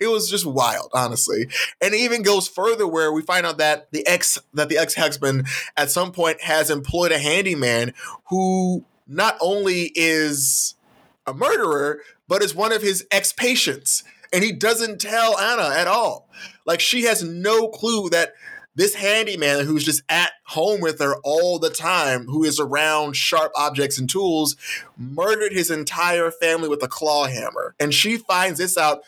it 0.00 0.08
was 0.08 0.28
just 0.28 0.46
wild, 0.46 0.90
honestly. 0.92 1.48
And 1.80 1.94
it 1.94 1.98
even 1.98 2.22
goes 2.22 2.48
further 2.48 2.86
where 2.86 3.12
we 3.12 3.22
find 3.22 3.46
out 3.46 3.58
that 3.58 3.90
the 3.92 4.06
ex 4.06 4.38
that 4.52 4.68
the 4.68 4.78
ex 4.78 4.94
husband 4.94 5.46
at 5.76 5.90
some 5.90 6.12
point 6.12 6.42
has 6.42 6.70
employed 6.70 7.12
a 7.12 7.18
handyman 7.18 7.94
who 8.28 8.84
not 9.06 9.36
only 9.40 9.92
is 9.94 10.74
a 11.26 11.34
murderer, 11.34 12.00
but 12.28 12.42
is 12.42 12.54
one 12.54 12.72
of 12.72 12.82
his 12.82 13.06
ex 13.10 13.32
patients. 13.32 14.04
And 14.32 14.42
he 14.42 14.52
doesn't 14.52 15.00
tell 15.00 15.38
Anna 15.38 15.74
at 15.74 15.86
all. 15.86 16.28
Like 16.66 16.80
she 16.80 17.02
has 17.04 17.22
no 17.22 17.68
clue 17.68 18.08
that 18.10 18.34
this 18.74 18.94
handyman 18.94 19.64
who's 19.64 19.84
just 19.84 20.02
at 20.08 20.32
home 20.44 20.80
with 20.80 20.98
her 21.00 21.16
all 21.22 21.58
the 21.58 21.70
time, 21.70 22.26
who 22.26 22.44
is 22.44 22.58
around 22.58 23.14
sharp 23.16 23.52
objects 23.56 23.98
and 23.98 24.08
tools, 24.08 24.56
murdered 24.96 25.52
his 25.52 25.70
entire 25.70 26.30
family 26.30 26.68
with 26.68 26.82
a 26.82 26.88
claw 26.88 27.26
hammer. 27.26 27.74
And 27.78 27.94
she 27.94 28.16
finds 28.16 28.58
this 28.58 28.76
out 28.76 29.02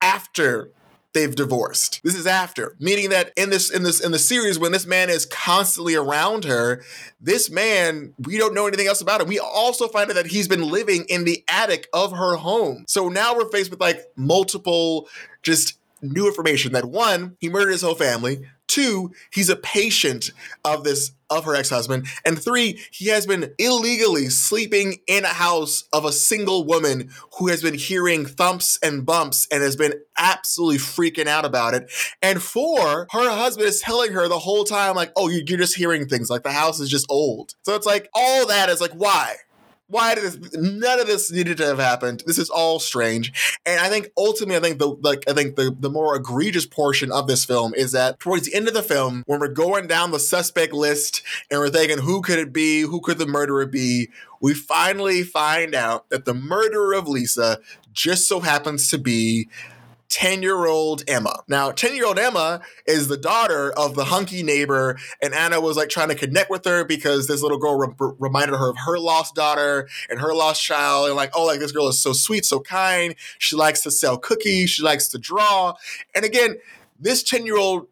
after 0.00 0.70
they've 1.14 1.34
divorced. 1.34 2.00
This 2.02 2.14
is 2.14 2.26
after, 2.26 2.76
meaning 2.78 3.08
that 3.10 3.32
in 3.36 3.48
this 3.48 3.70
in 3.70 3.84
this 3.84 4.00
in 4.00 4.12
the 4.12 4.18
series 4.18 4.58
when 4.58 4.72
this 4.72 4.84
man 4.84 5.08
is 5.08 5.24
constantly 5.24 5.94
around 5.94 6.44
her, 6.44 6.82
this 7.20 7.48
man 7.48 8.12
we 8.18 8.36
don't 8.36 8.52
know 8.52 8.66
anything 8.66 8.86
else 8.86 9.00
about 9.00 9.22
him. 9.22 9.28
We 9.28 9.38
also 9.38 9.88
find 9.88 10.10
out 10.10 10.16
that 10.16 10.26
he's 10.26 10.48
been 10.48 10.68
living 10.68 11.06
in 11.08 11.24
the 11.24 11.42
attic 11.48 11.88
of 11.94 12.12
her 12.12 12.36
home. 12.36 12.84
So 12.86 13.08
now 13.08 13.34
we're 13.34 13.48
faced 13.48 13.70
with 13.70 13.80
like 13.80 14.04
multiple 14.16 15.08
just 15.42 15.78
new 16.12 16.26
information 16.26 16.72
that 16.72 16.84
one, 16.84 17.36
he 17.40 17.48
murdered 17.48 17.72
his 17.72 17.82
whole 17.82 17.94
family. 17.94 18.46
Two, 18.66 19.12
he's 19.32 19.50
a 19.50 19.56
patient 19.56 20.30
of 20.64 20.84
this 20.84 21.12
of 21.30 21.44
her 21.44 21.54
ex-husband. 21.54 22.06
And 22.24 22.38
three, 22.38 22.80
he 22.90 23.08
has 23.08 23.26
been 23.26 23.52
illegally 23.58 24.28
sleeping 24.28 24.98
in 25.06 25.24
a 25.24 25.28
house 25.28 25.84
of 25.92 26.04
a 26.04 26.12
single 26.12 26.64
woman 26.64 27.10
who 27.38 27.48
has 27.48 27.62
been 27.62 27.74
hearing 27.74 28.24
thumps 28.24 28.78
and 28.82 29.04
bumps 29.04 29.48
and 29.50 29.62
has 29.62 29.76
been 29.76 29.94
absolutely 30.16 30.78
freaking 30.78 31.26
out 31.26 31.44
about 31.44 31.74
it. 31.74 31.90
And 32.22 32.42
four, 32.42 33.08
her 33.10 33.30
husband 33.30 33.68
is 33.68 33.80
telling 33.80 34.12
her 34.12 34.28
the 34.28 34.38
whole 34.38 34.64
time, 34.64 34.94
like, 34.94 35.12
oh, 35.16 35.28
you're 35.28 35.58
just 35.58 35.76
hearing 35.76 36.06
things, 36.06 36.30
like 36.30 36.42
the 36.42 36.52
house 36.52 36.78
is 36.80 36.88
just 36.88 37.06
old. 37.08 37.54
So 37.62 37.74
it's 37.74 37.86
like 37.86 38.08
all 38.14 38.46
that 38.46 38.68
is 38.68 38.80
like, 38.80 38.92
why? 38.92 39.36
Why 39.88 40.14
did 40.14 40.24
this 40.24 40.52
none 40.54 40.98
of 40.98 41.06
this 41.06 41.30
needed 41.30 41.58
to 41.58 41.66
have 41.66 41.78
happened. 41.78 42.22
This 42.26 42.38
is 42.38 42.50
all 42.50 42.78
strange. 42.78 43.58
And 43.66 43.80
i 43.80 43.88
think 43.88 44.10
ultimately 44.16 44.56
i 44.56 44.60
think 44.60 44.78
the 44.78 44.88
like 44.88 45.24
i 45.28 45.32
think 45.32 45.56
the, 45.56 45.74
the 45.78 45.90
more 45.90 46.16
egregious 46.16 46.66
portion 46.66 47.12
of 47.12 47.26
this 47.26 47.44
film 47.44 47.74
is 47.74 47.92
that 47.92 48.18
towards 48.18 48.46
the 48.46 48.54
end 48.54 48.68
of 48.68 48.74
the 48.74 48.82
film 48.82 49.22
when 49.26 49.40
we're 49.40 49.48
going 49.48 49.86
down 49.86 50.10
the 50.10 50.18
suspect 50.18 50.72
list 50.72 51.22
and 51.50 51.60
we're 51.60 51.70
thinking 51.70 51.98
who 51.98 52.22
could 52.22 52.38
it 52.38 52.52
be? 52.52 52.82
Who 52.82 53.00
could 53.00 53.18
the 53.18 53.26
murderer 53.26 53.66
be? 53.66 54.10
We 54.40 54.54
finally 54.54 55.22
find 55.22 55.74
out 55.74 56.08
that 56.10 56.24
the 56.24 56.34
murderer 56.34 56.94
of 56.94 57.08
lisa 57.08 57.60
just 57.92 58.26
so 58.28 58.40
happens 58.40 58.88
to 58.88 58.98
be 58.98 59.48
10 60.08 60.42
year 60.42 60.66
old 60.66 61.02
Emma. 61.08 61.42
Now, 61.48 61.70
10 61.70 61.94
year 61.94 62.06
old 62.06 62.18
Emma 62.18 62.60
is 62.86 63.08
the 63.08 63.16
daughter 63.16 63.72
of 63.72 63.94
the 63.94 64.04
hunky 64.04 64.42
neighbor, 64.42 64.96
and 65.20 65.34
Anna 65.34 65.60
was 65.60 65.76
like 65.76 65.88
trying 65.88 66.08
to 66.08 66.14
connect 66.14 66.50
with 66.50 66.64
her 66.64 66.84
because 66.84 67.26
this 67.26 67.42
little 67.42 67.58
girl 67.58 67.76
re- 67.76 68.14
reminded 68.18 68.56
her 68.56 68.70
of 68.70 68.76
her 68.86 68.98
lost 68.98 69.34
daughter 69.34 69.88
and 70.08 70.20
her 70.20 70.34
lost 70.34 70.62
child. 70.62 71.06
And 71.06 71.16
like, 71.16 71.30
oh, 71.34 71.46
like 71.46 71.60
this 71.60 71.72
girl 71.72 71.88
is 71.88 71.98
so 71.98 72.12
sweet, 72.12 72.44
so 72.44 72.60
kind. 72.60 73.14
She 73.38 73.56
likes 73.56 73.82
to 73.82 73.90
sell 73.90 74.18
cookies, 74.18 74.70
she 74.70 74.82
likes 74.82 75.08
to 75.08 75.18
draw. 75.18 75.74
And 76.14 76.24
again, 76.24 76.56
this 76.98 77.22
10 77.22 77.46
year 77.46 77.58
old 77.58 77.88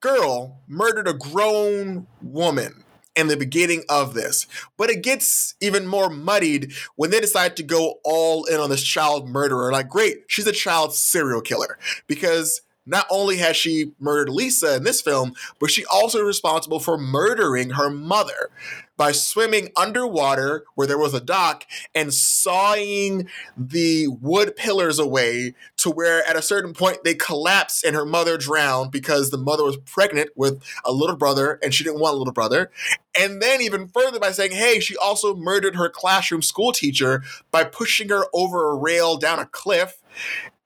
girl 0.00 0.58
murdered 0.66 1.06
a 1.06 1.14
grown 1.14 2.06
woman 2.20 2.81
in 3.16 3.28
the 3.28 3.36
beginning 3.36 3.84
of 3.88 4.14
this. 4.14 4.46
But 4.76 4.90
it 4.90 5.02
gets 5.02 5.54
even 5.60 5.86
more 5.86 6.10
muddied 6.10 6.72
when 6.96 7.10
they 7.10 7.20
decide 7.20 7.56
to 7.56 7.62
go 7.62 8.00
all 8.04 8.44
in 8.44 8.60
on 8.60 8.70
this 8.70 8.82
child 8.82 9.28
murderer. 9.28 9.72
Like, 9.72 9.88
great, 9.88 10.24
she's 10.26 10.46
a 10.46 10.52
child 10.52 10.94
serial 10.94 11.40
killer 11.40 11.78
because 12.06 12.62
not 12.84 13.06
only 13.10 13.36
has 13.36 13.56
she 13.56 13.92
murdered 14.00 14.28
Lisa 14.28 14.76
in 14.76 14.84
this 14.84 15.00
film, 15.00 15.34
but 15.60 15.70
she 15.70 15.84
also 15.86 16.18
is 16.18 16.26
responsible 16.26 16.80
for 16.80 16.98
murdering 16.98 17.70
her 17.70 17.90
mother 17.90 18.50
by 18.96 19.12
swimming 19.12 19.70
underwater 19.76 20.64
where 20.74 20.86
there 20.86 20.98
was 20.98 21.14
a 21.14 21.20
dock 21.20 21.64
and 21.94 22.12
sawing 22.12 23.28
the 23.56 24.06
wood 24.08 24.56
pillars 24.56 24.98
away 24.98 25.54
to 25.76 25.90
where 25.90 26.26
at 26.28 26.36
a 26.36 26.42
certain 26.42 26.72
point 26.72 26.98
they 27.04 27.14
collapsed 27.14 27.84
and 27.84 27.96
her 27.96 28.04
mother 28.04 28.36
drowned 28.36 28.90
because 28.90 29.30
the 29.30 29.38
mother 29.38 29.64
was 29.64 29.76
pregnant 29.78 30.30
with 30.36 30.62
a 30.84 30.92
little 30.92 31.16
brother 31.16 31.58
and 31.62 31.74
she 31.74 31.84
didn't 31.84 32.00
want 32.00 32.14
a 32.14 32.18
little 32.18 32.32
brother. 32.32 32.70
And 33.18 33.42
then 33.42 33.60
even 33.60 33.88
further 33.88 34.18
by 34.18 34.32
saying, 34.32 34.52
hey, 34.52 34.80
she 34.80 34.96
also 34.96 35.34
murdered 35.34 35.76
her 35.76 35.88
classroom 35.88 36.42
school 36.42 36.72
teacher 36.72 37.22
by 37.50 37.64
pushing 37.64 38.08
her 38.08 38.24
over 38.32 38.70
a 38.70 38.76
rail 38.76 39.16
down 39.16 39.38
a 39.38 39.46
cliff. 39.46 40.00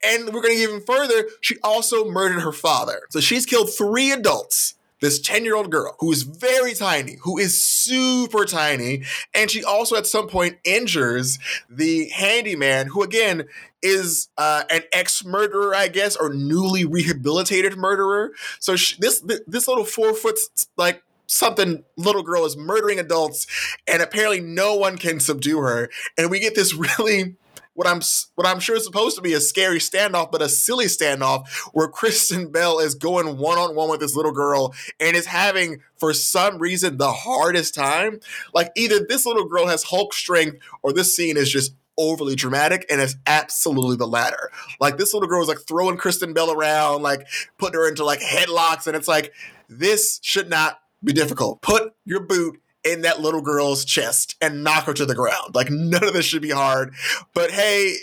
And 0.04 0.26
we're 0.32 0.42
going 0.42 0.54
to 0.54 0.62
even 0.62 0.82
further, 0.82 1.28
she 1.40 1.56
also 1.62 2.04
murdered 2.04 2.40
her 2.40 2.52
father. 2.52 3.02
So 3.10 3.20
she's 3.20 3.46
killed 3.46 3.70
three 3.76 4.12
adults. 4.12 4.75
This 5.00 5.20
10 5.20 5.44
year 5.44 5.56
old 5.56 5.70
girl 5.70 5.96
who 6.00 6.10
is 6.10 6.22
very 6.22 6.74
tiny, 6.74 7.18
who 7.22 7.38
is 7.38 7.62
super 7.62 8.44
tiny. 8.44 9.04
And 9.34 9.50
she 9.50 9.62
also 9.62 9.96
at 9.96 10.06
some 10.06 10.28
point 10.28 10.56
injures 10.64 11.38
the 11.68 12.08
handyman, 12.10 12.86
who 12.88 13.02
again 13.02 13.44
is 13.82 14.28
uh, 14.38 14.64
an 14.70 14.82
ex 14.92 15.24
murderer, 15.24 15.74
I 15.74 15.88
guess, 15.88 16.16
or 16.16 16.32
newly 16.32 16.84
rehabilitated 16.84 17.76
murderer. 17.76 18.32
So 18.58 18.76
she, 18.76 18.96
this, 18.98 19.22
this 19.46 19.68
little 19.68 19.84
four 19.84 20.14
foot, 20.14 20.38
like, 20.76 21.02
something 21.28 21.84
little 21.96 22.22
girl 22.22 22.44
is 22.44 22.56
murdering 22.56 22.98
adults 23.00 23.46
and 23.86 24.00
apparently 24.00 24.40
no 24.40 24.76
one 24.76 24.96
can 24.96 25.18
subdue 25.18 25.58
her 25.58 25.90
and 26.16 26.30
we 26.30 26.38
get 26.38 26.54
this 26.54 26.72
really 26.98 27.34
what 27.76 27.86
I'm 27.86 28.00
what 28.34 28.46
I'm 28.46 28.58
sure 28.58 28.76
is 28.76 28.84
supposed 28.84 29.16
to 29.16 29.22
be 29.22 29.34
a 29.34 29.40
scary 29.40 29.78
standoff, 29.78 30.32
but 30.32 30.42
a 30.42 30.48
silly 30.48 30.86
standoff 30.86 31.46
where 31.72 31.88
Kristen 31.88 32.50
Bell 32.50 32.78
is 32.78 32.94
going 32.94 33.38
one 33.38 33.58
on 33.58 33.76
one 33.76 33.90
with 33.90 34.00
this 34.00 34.16
little 34.16 34.32
girl 34.32 34.74
and 34.98 35.14
is 35.14 35.26
having 35.26 35.80
for 35.96 36.12
some 36.12 36.58
reason 36.58 36.96
the 36.96 37.12
hardest 37.12 37.74
time. 37.74 38.18
Like 38.54 38.72
either 38.76 38.98
this 39.06 39.26
little 39.26 39.44
girl 39.44 39.66
has 39.66 39.84
Hulk 39.84 40.14
strength 40.14 40.58
or 40.82 40.92
this 40.92 41.14
scene 41.14 41.36
is 41.36 41.50
just 41.50 41.74
overly 41.98 42.34
dramatic 42.34 42.86
and 42.90 43.00
it's 43.00 43.16
absolutely 43.26 43.96
the 43.96 44.06
latter. 44.06 44.50
Like 44.80 44.96
this 44.96 45.12
little 45.12 45.28
girl 45.28 45.42
is 45.42 45.48
like 45.48 45.60
throwing 45.60 45.98
Kristen 45.98 46.32
Bell 46.32 46.50
around, 46.50 47.02
like 47.02 47.26
putting 47.58 47.78
her 47.78 47.88
into 47.88 48.04
like 48.04 48.20
headlocks, 48.20 48.86
and 48.86 48.96
it's 48.96 49.08
like 49.08 49.32
this 49.68 50.18
should 50.22 50.48
not 50.48 50.80
be 51.04 51.12
difficult. 51.12 51.60
Put 51.60 51.94
your 52.04 52.20
boot 52.20 52.60
in 52.86 53.02
that 53.02 53.20
little 53.20 53.42
girl's 53.42 53.84
chest 53.84 54.36
and 54.40 54.62
knock 54.62 54.84
her 54.84 54.94
to 54.94 55.04
the 55.04 55.14
ground. 55.14 55.54
Like 55.54 55.70
none 55.70 56.04
of 56.04 56.12
this 56.12 56.24
should 56.24 56.42
be 56.42 56.50
hard. 56.50 56.94
But 57.34 57.50
hey, 57.50 57.96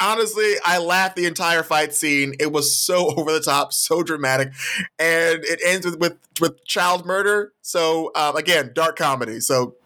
honestly, 0.00 0.54
I 0.64 0.78
laughed 0.78 1.16
the 1.16 1.26
entire 1.26 1.62
fight 1.62 1.94
scene. 1.94 2.34
It 2.40 2.52
was 2.52 2.74
so 2.74 3.14
over 3.16 3.32
the 3.32 3.40
top, 3.40 3.72
so 3.72 4.02
dramatic, 4.02 4.52
and 4.98 5.44
it 5.44 5.60
ends 5.64 5.84
with 5.86 5.98
with, 5.98 6.16
with 6.40 6.64
child 6.64 7.04
murder. 7.04 7.52
So 7.62 8.10
um, 8.14 8.36
again, 8.36 8.72
dark 8.74 8.96
comedy. 8.96 9.40
So 9.40 9.76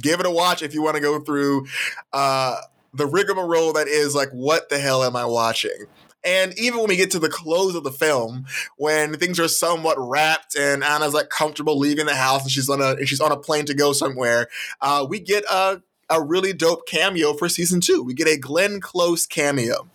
give 0.00 0.20
it 0.20 0.26
a 0.26 0.30
watch 0.30 0.62
if 0.62 0.74
you 0.74 0.82
want 0.82 0.96
to 0.96 1.02
go 1.02 1.20
through 1.20 1.66
uh, 2.12 2.56
the 2.94 3.06
rigmarole 3.06 3.72
that 3.74 3.88
is 3.88 4.14
like, 4.14 4.30
what 4.30 4.68
the 4.68 4.78
hell 4.78 5.02
am 5.02 5.16
I 5.16 5.24
watching? 5.24 5.86
And 6.24 6.56
even 6.58 6.80
when 6.80 6.88
we 6.88 6.96
get 6.96 7.10
to 7.12 7.18
the 7.18 7.28
close 7.28 7.74
of 7.74 7.84
the 7.84 7.90
film, 7.90 8.46
when 8.76 9.14
things 9.18 9.40
are 9.40 9.48
somewhat 9.48 9.96
wrapped 9.98 10.56
and 10.56 10.84
Anna's 10.84 11.14
like 11.14 11.30
comfortable 11.30 11.78
leaving 11.78 12.06
the 12.06 12.14
house 12.14 12.42
and 12.42 12.50
she's 12.50 12.68
on 12.68 12.80
a 12.80 13.04
she's 13.04 13.20
on 13.20 13.32
a 13.32 13.36
plane 13.36 13.64
to 13.66 13.74
go 13.74 13.92
somewhere, 13.92 14.48
uh, 14.80 15.04
we 15.08 15.18
get 15.18 15.44
a 15.50 15.82
a 16.08 16.22
really 16.22 16.52
dope 16.52 16.86
cameo 16.86 17.32
for 17.32 17.48
season 17.48 17.80
two. 17.80 18.02
We 18.02 18.14
get 18.14 18.28
a 18.28 18.36
Glenn 18.36 18.80
Close 18.80 19.26
cameo. 19.26 19.88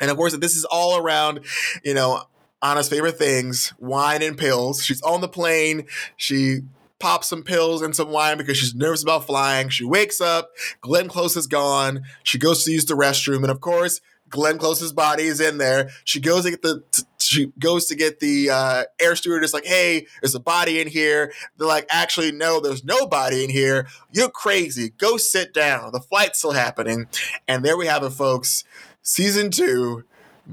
And 0.00 0.10
of 0.10 0.16
course, 0.16 0.36
this 0.36 0.56
is 0.56 0.64
all 0.64 0.96
around, 0.96 1.40
you 1.84 1.94
know, 1.94 2.22
Anna's 2.62 2.88
favorite 2.88 3.18
things, 3.18 3.72
wine 3.78 4.22
and 4.22 4.38
pills. 4.38 4.84
She's 4.84 5.02
on 5.02 5.20
the 5.20 5.28
plane. 5.28 5.86
She 6.16 6.60
pops 7.00 7.26
some 7.26 7.42
pills 7.42 7.82
and 7.82 7.94
some 7.94 8.10
wine 8.10 8.38
because 8.38 8.56
she's 8.56 8.74
nervous 8.74 9.02
about 9.02 9.26
flying. 9.26 9.68
She 9.68 9.84
wakes 9.84 10.20
up. 10.20 10.52
Glenn 10.80 11.08
Close 11.08 11.36
is 11.36 11.48
gone. 11.48 12.04
She 12.22 12.38
goes 12.38 12.64
to 12.64 12.70
use 12.70 12.84
the 12.84 12.94
restroom. 12.94 13.38
And 13.38 13.50
of 13.50 13.60
course, 13.60 14.00
Glenn 14.32 14.58
Close's 14.58 14.92
body 14.92 15.24
is 15.24 15.40
in 15.40 15.58
there. 15.58 15.90
She 16.04 16.18
goes 16.18 16.42
to 16.44 16.50
get 16.50 16.62
the 16.62 16.82
she 17.18 17.52
goes 17.58 17.86
to 17.86 17.94
get 17.94 18.18
the 18.18 18.50
uh, 18.50 18.84
air 19.00 19.14
stewardess 19.14 19.54
like, 19.54 19.64
hey, 19.64 20.06
there's 20.20 20.34
a 20.34 20.40
body 20.40 20.80
in 20.80 20.88
here. 20.88 21.32
They're 21.56 21.68
like, 21.68 21.86
actually, 21.90 22.32
no, 22.32 22.58
there's 22.58 22.84
no 22.84 23.06
body 23.06 23.44
in 23.44 23.50
here. 23.50 23.86
You're 24.10 24.30
crazy. 24.30 24.90
Go 24.90 25.16
sit 25.16 25.54
down. 25.54 25.92
The 25.92 26.00
flight's 26.00 26.38
still 26.38 26.52
happening. 26.52 27.06
And 27.46 27.64
there 27.64 27.76
we 27.76 27.86
have 27.86 28.02
it, 28.02 28.10
folks. 28.10 28.64
Season 29.02 29.50
two, 29.50 30.04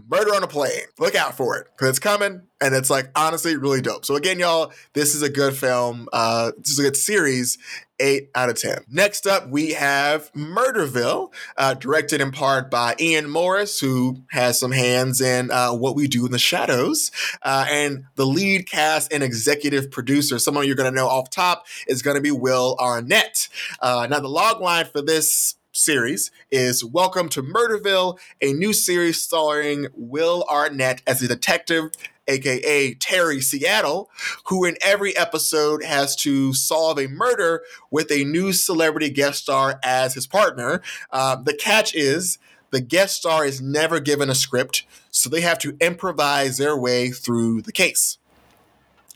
Murder 0.10 0.36
on 0.36 0.44
a 0.44 0.48
Plane. 0.48 0.86
Look 1.00 1.16
out 1.16 1.36
for 1.36 1.58
it 1.58 1.68
because 1.72 1.90
it's 1.90 2.00
coming 2.00 2.42
and 2.62 2.76
it's 2.76 2.90
like 2.90 3.10
honestly 3.16 3.56
really 3.56 3.82
dope. 3.82 4.06
So 4.06 4.16
again, 4.16 4.40
y'all, 4.40 4.72
this 4.94 5.16
is 5.16 5.22
a 5.22 5.30
good 5.30 5.56
film. 5.56 6.08
Uh, 6.14 6.52
this 6.58 6.72
is 6.72 6.80
a 6.80 6.84
good 6.84 6.98
series. 6.98 7.58
Eight 8.02 8.30
out 8.34 8.48
of 8.48 8.58
ten. 8.58 8.86
Next 8.90 9.28
up, 9.28 9.50
we 9.50 9.74
have 9.74 10.32
Murderville, 10.32 11.34
uh, 11.58 11.74
directed 11.74 12.22
in 12.22 12.32
part 12.32 12.72
by 12.72 12.96
Ian 12.98 13.30
Morris, 13.30 13.82
who 13.82 14.24
has 14.30 14.58
some 14.58 14.72
hands 14.72 15.20
in 15.20 15.52
uh, 15.52 15.74
What 15.74 15.98
We 15.98 16.08
Do 16.08 16.26
in 16.26 16.32
the 16.32 16.40
Shadows, 16.40 17.12
uh, 17.42 17.66
and 17.70 18.06
the 18.16 18.26
lead 18.26 18.70
cast 18.70 19.12
and 19.12 19.22
executive 19.22 19.92
producer. 19.92 20.40
Someone 20.40 20.66
you're 20.66 20.78
going 20.78 20.90
to 20.90 20.96
know 20.96 21.10
off 21.10 21.30
top 21.30 21.66
is 21.88 22.02
going 22.02 22.16
to 22.16 22.22
be 22.22 22.32
Will 22.32 22.78
Arnett. 22.80 23.50
Uh, 23.82 24.08
now, 24.10 24.22
the 24.22 24.30
log 24.30 24.62
line 24.62 24.86
for 24.86 25.02
this 25.02 25.56
series 25.80 26.30
is 26.52 26.84
Welcome 26.84 27.30
to 27.30 27.42
Murderville, 27.42 28.20
a 28.42 28.54
new 28.54 28.74
series 28.74 29.22
starring 29.22 29.88
Will 29.96 30.46
Arnett 30.50 31.02
as 31.08 31.24
a 31.24 31.28
detective 31.28 31.92
aka 32.28 32.94
Terry 32.96 33.42
Seattle, 33.42 34.10
who 34.46 34.66
in 34.66 34.76
every 34.82 35.16
episode 35.18 35.84
has 35.84 36.16
to 36.18 36.54
solve 36.54 37.00
a 37.00 37.08
murder 37.08 37.64
with 37.90 38.12
a 38.12 38.24
new 38.24 38.54
celebrity 38.54 39.10
guest 39.10 39.44
star 39.44 39.80
as 39.84 40.14
his 40.14 40.28
partner. 40.28 40.82
Uh, 41.12 41.38
the 41.38 41.56
catch 41.56 41.96
is 41.96 42.38
the 42.72 42.82
guest 42.82 43.16
star 43.16 43.46
is 43.46 43.62
never 43.62 44.00
given 44.00 44.30
a 44.30 44.36
script, 44.36 44.86
so 45.10 45.30
they 45.30 45.42
have 45.42 45.58
to 45.60 45.76
improvise 45.80 46.58
their 46.58 46.78
way 46.78 47.10
through 47.10 47.64
the 47.64 47.72
case 47.72 48.19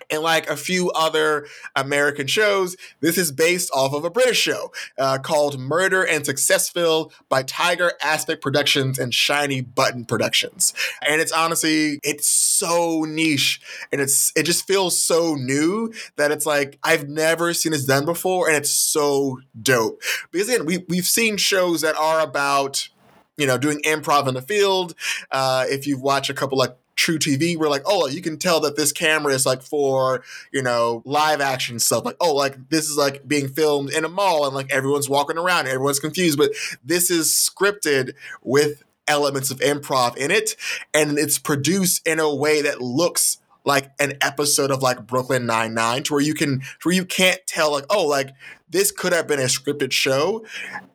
and 0.10 0.22
like 0.22 0.50
a 0.50 0.56
few 0.56 0.92
other 0.92 1.48
American 1.76 2.28
shows, 2.28 2.76
this 3.00 3.18
is 3.18 3.32
based 3.32 3.70
off 3.74 3.94
of 3.94 4.04
a 4.04 4.10
British 4.10 4.40
show 4.40 4.72
uh, 4.98 5.18
called 5.18 5.60
Murder 5.60 6.04
in 6.04 6.24
Successville 6.24 7.12
by 7.30 7.44
Tiger 7.44 7.94
Aspect 8.02 8.42
Productions 8.42 9.00
and 9.00 9.14
Shiny 9.14 9.62
Button 9.62 10.06
Productions. 10.06 10.74
And 11.06 11.22
it's 11.22 11.32
honestly, 11.32 12.00
it's 12.04 12.30
so 12.30 13.04
niche 13.04 13.62
and 13.92 14.02
it's 14.02 14.32
it 14.36 14.44
just 14.44 14.68
feels 14.68 15.00
so 15.00 15.36
new 15.36 15.94
that 16.16 16.32
it's 16.32 16.46
like 16.46 16.80
I've 16.84 17.08
never 17.08 17.54
seen 17.54 17.72
this 17.72 17.86
done 17.86 18.06
before, 18.06 18.48
and 18.48 18.58
it's 18.58 18.70
so 18.70 19.40
dope. 19.60 20.02
Because 20.32 20.50
again, 20.50 20.66
we 20.66 20.86
we've 20.90 21.06
seen 21.08 21.38
shows 21.38 21.82
that 21.82 21.96
are 21.96 22.20
about 22.22 22.90
you 23.38 23.48
know, 23.48 23.58
doing 23.58 23.82
improv 23.82 24.28
in 24.28 24.36
the 24.36 24.42
field. 24.42 24.94
Uh, 25.32 25.66
if 25.68 25.88
you've 25.88 26.02
watched 26.02 26.30
a 26.30 26.34
couple 26.34 26.58
like 26.58 26.76
truTV, 26.96 27.58
we're 27.58 27.70
like, 27.70 27.84
oh, 27.86 28.08
you 28.08 28.22
can 28.22 28.38
tell 28.38 28.60
that 28.62 28.76
this 28.76 28.92
camera 28.92 29.34
is 29.34 29.46
like 29.46 29.62
for, 29.62 30.24
you 30.52 30.62
know, 30.62 31.02
live 31.06 31.42
action 31.42 31.80
stuff. 31.80 32.06
Like, 32.06 32.18
oh, 32.20 32.34
like 32.34 32.70
this 32.70 32.90
is 32.90 32.98
like 32.98 33.28
being 33.28 33.48
filmed 33.48 33.92
in 33.92 34.06
a 34.06 34.10
mall 34.10 34.46
and 34.46 34.56
like 34.56 34.72
everyone's 34.72 35.10
walking 35.10 35.38
around, 35.38 35.68
everyone's 35.68 36.00
confused. 36.00 36.38
But 36.38 36.52
this 36.84 37.10
is 37.10 37.30
scripted 37.32 38.14
with 38.42 38.84
elements 39.08 39.52
of 39.52 39.60
improv 39.60 40.16
in 40.18 40.32
it. 40.32 40.56
And 40.94 41.18
it's 41.18 41.40
produced 41.40 42.06
in 42.08 42.20
a 42.20 42.34
way 42.34 42.62
that 42.62 42.82
looks 42.82 43.40
like 43.66 43.92
an 44.00 44.14
episode 44.22 44.72
of 44.72 44.82
like 44.82 45.08
Brooklyn 45.08 45.46
Nine 45.46 45.74
Nine, 45.74 46.04
to 46.04 46.14
where 46.14 46.22
you 46.22 46.34
can, 46.34 46.60
to 46.60 46.66
where 46.84 46.96
you 46.96 47.06
can't 47.06 47.40
tell 47.48 47.72
like, 47.72 47.86
oh, 47.90 48.06
like 48.06 48.32
this 48.70 48.92
could 48.92 49.14
have 49.14 49.28
been 49.28 49.40
a 49.40 49.44
scripted 49.44 49.92
show, 49.92 50.46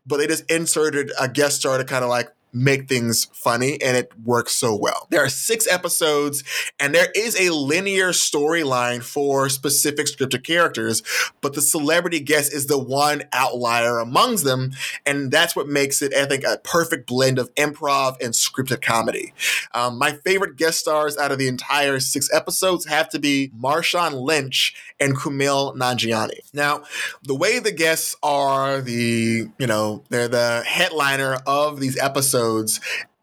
but 0.07 0.19
they 0.19 0.27
just 0.27 0.51
inserted 0.51 1.11
a 1.19 1.29
guest 1.29 1.61
star 1.61 1.79
to 1.79 1.85
kind 1.85 2.05
of 2.05 2.11
like 2.11 2.29
make 2.59 2.89
things 2.89 3.27
funny 3.33 3.81
and 3.83 3.97
it 3.97 4.13
works 4.25 4.53
so 4.53 4.75
well. 4.75 5.07
There 5.11 5.23
are 5.25 5.29
six 5.29 5.67
episodes 5.67 6.45
and 6.81 6.95
there 6.95 7.09
is 7.15 7.39
a 7.41 7.53
linear 7.53 8.11
storyline 8.11 9.03
for 9.03 9.49
specific 9.49 10.07
scripted 10.07 10.45
characters, 10.45 11.03
but 11.41 11.55
the 11.55 11.63
celebrity 11.63 12.21
guest 12.21 12.53
is 12.53 12.67
the 12.67 12.79
one 12.79 13.23
outlier 13.33 13.99
amongst 13.99 14.45
them. 14.45 14.73
And 15.07 15.31
that's 15.31 15.55
what 15.55 15.69
makes 15.69 16.03
it, 16.03 16.15
I 16.15 16.27
think, 16.27 16.45
a 16.45 16.59
perfect 16.63 17.07
blend 17.07 17.39
of 17.39 17.55
improv 17.55 18.21
and 18.21 18.35
scripted 18.35 18.83
comedy. 18.83 19.33
Um, 19.73 19.99
my 19.99 20.13
favorite 20.13 20.57
guest 20.57 20.79
stars 20.79 21.17
out 21.17 21.33
of 21.33 21.39
the 21.39 21.49
entire 21.49 22.01
six 22.01 22.29
episodes 22.33 22.87
have 22.87 23.09
to 23.11 23.19
be 23.19 23.51
Marshawn 23.59 24.21
Lynch 24.21 24.75
and 25.01 25.17
Kumail 25.17 25.77
Nanjiani. 25.77 26.41
Now, 26.53 26.83
the 27.23 27.35
way 27.35 27.59
the 27.59 27.73
guests 27.73 28.17
are 28.23 28.81
the, 28.81 29.49
you 29.59 29.67
know, 29.67 30.03
they're 30.09 30.29
the 30.29 30.63
headliner 30.67 31.39
of 31.47 31.81
these 31.81 31.99
episodes, 31.99 32.48